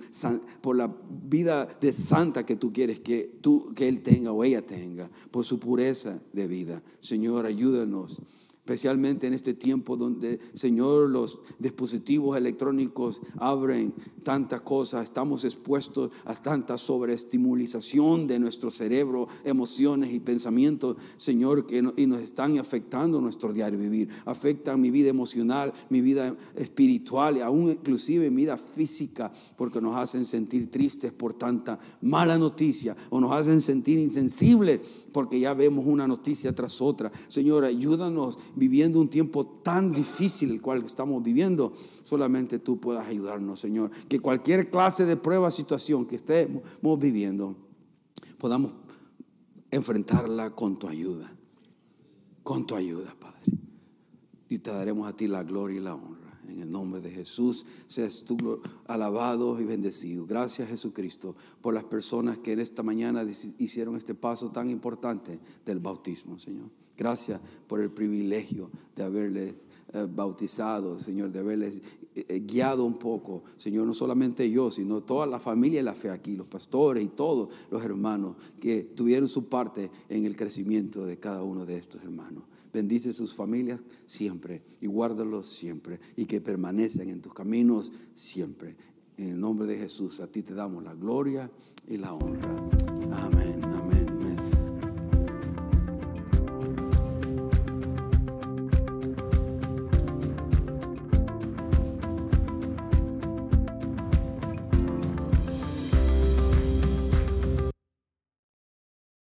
por 0.61 0.77
la 0.77 0.95
vida 1.29 1.67
de 1.81 1.93
santa 1.93 2.45
que 2.45 2.57
tú 2.57 2.73
quieres 2.73 3.01
que 3.01 3.39
tú 3.41 3.73
que 3.75 3.89
él 3.89 4.03
tenga 4.03 4.33
o 4.33 4.43
ella 4.43 4.65
tenga, 4.65 5.11
por 5.31 5.45
su 5.45 5.59
pureza 5.59 6.21
de 6.33 6.47
vida. 6.47 6.83
Señor, 7.01 7.45
ayúdanos 7.45 8.23
especialmente 8.69 9.27
en 9.27 9.33
este 9.33 9.55
tiempo 9.55 9.97
donde, 9.97 10.39
Señor, 10.53 11.09
los 11.09 11.39
dispositivos 11.59 12.37
electrónicos 12.37 13.19
abren 13.39 13.95
tantas 14.23 14.61
cosas, 14.61 15.05
estamos 15.05 15.47
expuestos 15.47 16.11
a 16.27 16.35
tanta 16.35 16.77
sobreestimulización 16.77 18.27
de 18.27 18.39
nuestro 18.39 18.71
cerebro, 18.71 19.27
emociones 19.43 20.13
y 20.13 20.21
pensamientos, 20.21 20.99
Señor, 21.17 21.67
y 21.71 22.07
nos 22.07 22.21
están 22.21 22.59
afectando 22.59 23.23
nuestro 23.23 23.55
diario 23.55 23.79
vivir, 23.79 24.11
afectan 24.27 24.83
mi 24.83 24.91
vida 24.91 25.09
emocional, 25.09 25.73
mi 25.89 26.03
vida 26.03 26.37
espiritual 26.55 27.39
y 27.39 27.41
aún 27.41 27.71
inclusive 27.71 28.29
mi 28.29 28.43
vida 28.43 28.59
física, 28.59 29.33
porque 29.57 29.81
nos 29.81 29.97
hacen 29.97 30.27
sentir 30.27 30.71
tristes 30.71 31.11
por 31.11 31.33
tanta 31.33 31.79
mala 32.03 32.37
noticia 32.37 32.95
o 33.09 33.19
nos 33.19 33.33
hacen 33.33 33.63
sentir 33.63 33.99
insensibles 33.99 34.81
porque 35.13 35.41
ya 35.41 35.55
vemos 35.55 35.87
una 35.87 36.07
noticia 36.07 36.55
tras 36.55 36.81
otra. 36.81 37.11
Señor, 37.29 37.65
ayúdanos 37.65 38.39
viviendo 38.59 39.01
un 39.01 39.09
tiempo 39.09 39.47
tan 39.47 39.93
difícil 39.93 40.51
el 40.51 40.61
cual 40.61 40.85
estamos 40.85 41.23
viviendo. 41.23 41.73
Solamente 42.03 42.59
tú 42.59 42.81
puedas 42.81 43.07
ayudarnos, 43.07 43.61
Señor. 43.61 43.91
Que 44.09 44.21
cualquier 44.21 44.71
clase 44.71 45.05
de 45.05 45.17
prueba, 45.17 45.51
situación 45.51 46.07
que 46.07 46.17
estemos 46.17 46.63
viviendo, 46.99 47.57
podamos 48.39 48.73
enfrentarla 49.71 50.51
con 50.51 50.79
tu 50.79 50.89
ayuda. 50.89 51.31
Con 52.43 52.67
tu 52.67 52.75
ayuda, 52.75 53.15
Padre. 53.19 53.39
Y 54.49 54.59
te 54.59 54.71
daremos 54.71 55.09
a 55.09 55.17
ti 55.17 55.27
la 55.27 55.43
gloria 55.43 55.81
y 55.81 55.83
la 55.83 55.95
honra. 55.95 56.19
En 56.49 56.63
el 56.63 56.73
nombre 56.73 57.03
de 57.03 57.11
Jesús, 57.11 57.67
seas 57.87 58.25
tú 58.25 58.63
alabado 58.87 59.61
y 59.61 59.65
bendecido. 59.65 60.27
Gracias 60.27 60.71
Jesucristo 60.71 61.37
por 61.61 61.75
las 61.75 61.85
personas 61.85 62.39
que 62.39 62.53
en 62.53 62.61
esta 62.61 62.83
mañana 62.83 63.23
hicieron 63.59 63.97
este 63.97 64.15
paso 64.15 64.51
tan 64.51 64.71
importante 64.71 65.39
del 65.67 65.79
bautismo, 65.79 66.39
Señor. 66.39 66.71
Gracias 66.99 67.41
por 67.69 67.81
el 67.81 67.91
privilegio 67.91 68.71
de 68.97 69.05
haberles 69.05 69.55
eh, 69.95 70.07
bautizado, 70.13 70.99
Señor, 70.99 71.31
de 71.31 71.39
haberles 71.39 71.81
eh, 72.17 72.27
eh, 72.29 72.41
guiado 72.41 72.85
un 72.85 72.99
poco, 72.99 73.45
Señor, 73.57 73.87
no 73.87 73.95
solamente 73.95 74.51
yo, 74.51 74.69
sino 74.73 75.03
toda 75.03 75.25
la 75.25 75.39
familia 75.39 75.79
de 75.79 75.85
la 75.85 75.95
fe 75.95 76.11
aquí, 76.11 76.37
los 76.37 76.49
pastores 76.49 77.05
y 77.05 77.09
todos 77.09 77.51
los 77.71 77.85
hermanos 77.85 78.35
que 78.61 78.83
tuvieron 78.83 79.29
su 79.29 79.49
parte 79.49 79.93
en 80.09 80.27
el 80.27 80.37
crecimiento 80.37 81.07
de 81.07 81.19
cada 81.19 81.45
uno 81.45 81.65
de 81.65 81.79
estos 81.79 82.03
hermanos. 82.03 82.43
Bendice 82.73 83.13
sus 83.13 83.33
familias 83.33 83.81
siempre 84.07 84.63
y 84.81 84.89
guárdalos 84.89 85.47
siempre 85.47 86.01
y 86.17 86.27
que 86.27 86.41
permanezcan 86.41 87.09
en 87.09 87.23
tus 87.23 87.33
caminos 87.33 87.93
siempre. 88.15 88.77
En 89.17 89.31
el 89.31 89.41
nombre 89.41 89.67
de 89.69 89.79
Jesús, 89.79 90.21
a 90.21 90.27
ti 90.27 90.43
te 90.43 90.53
damos 90.53 90.83
la 90.83 90.95
gloria 90.95 91.51
y 91.87 91.97
la 91.97 92.13
honra. 92.13 92.69
Amén. 93.13 93.58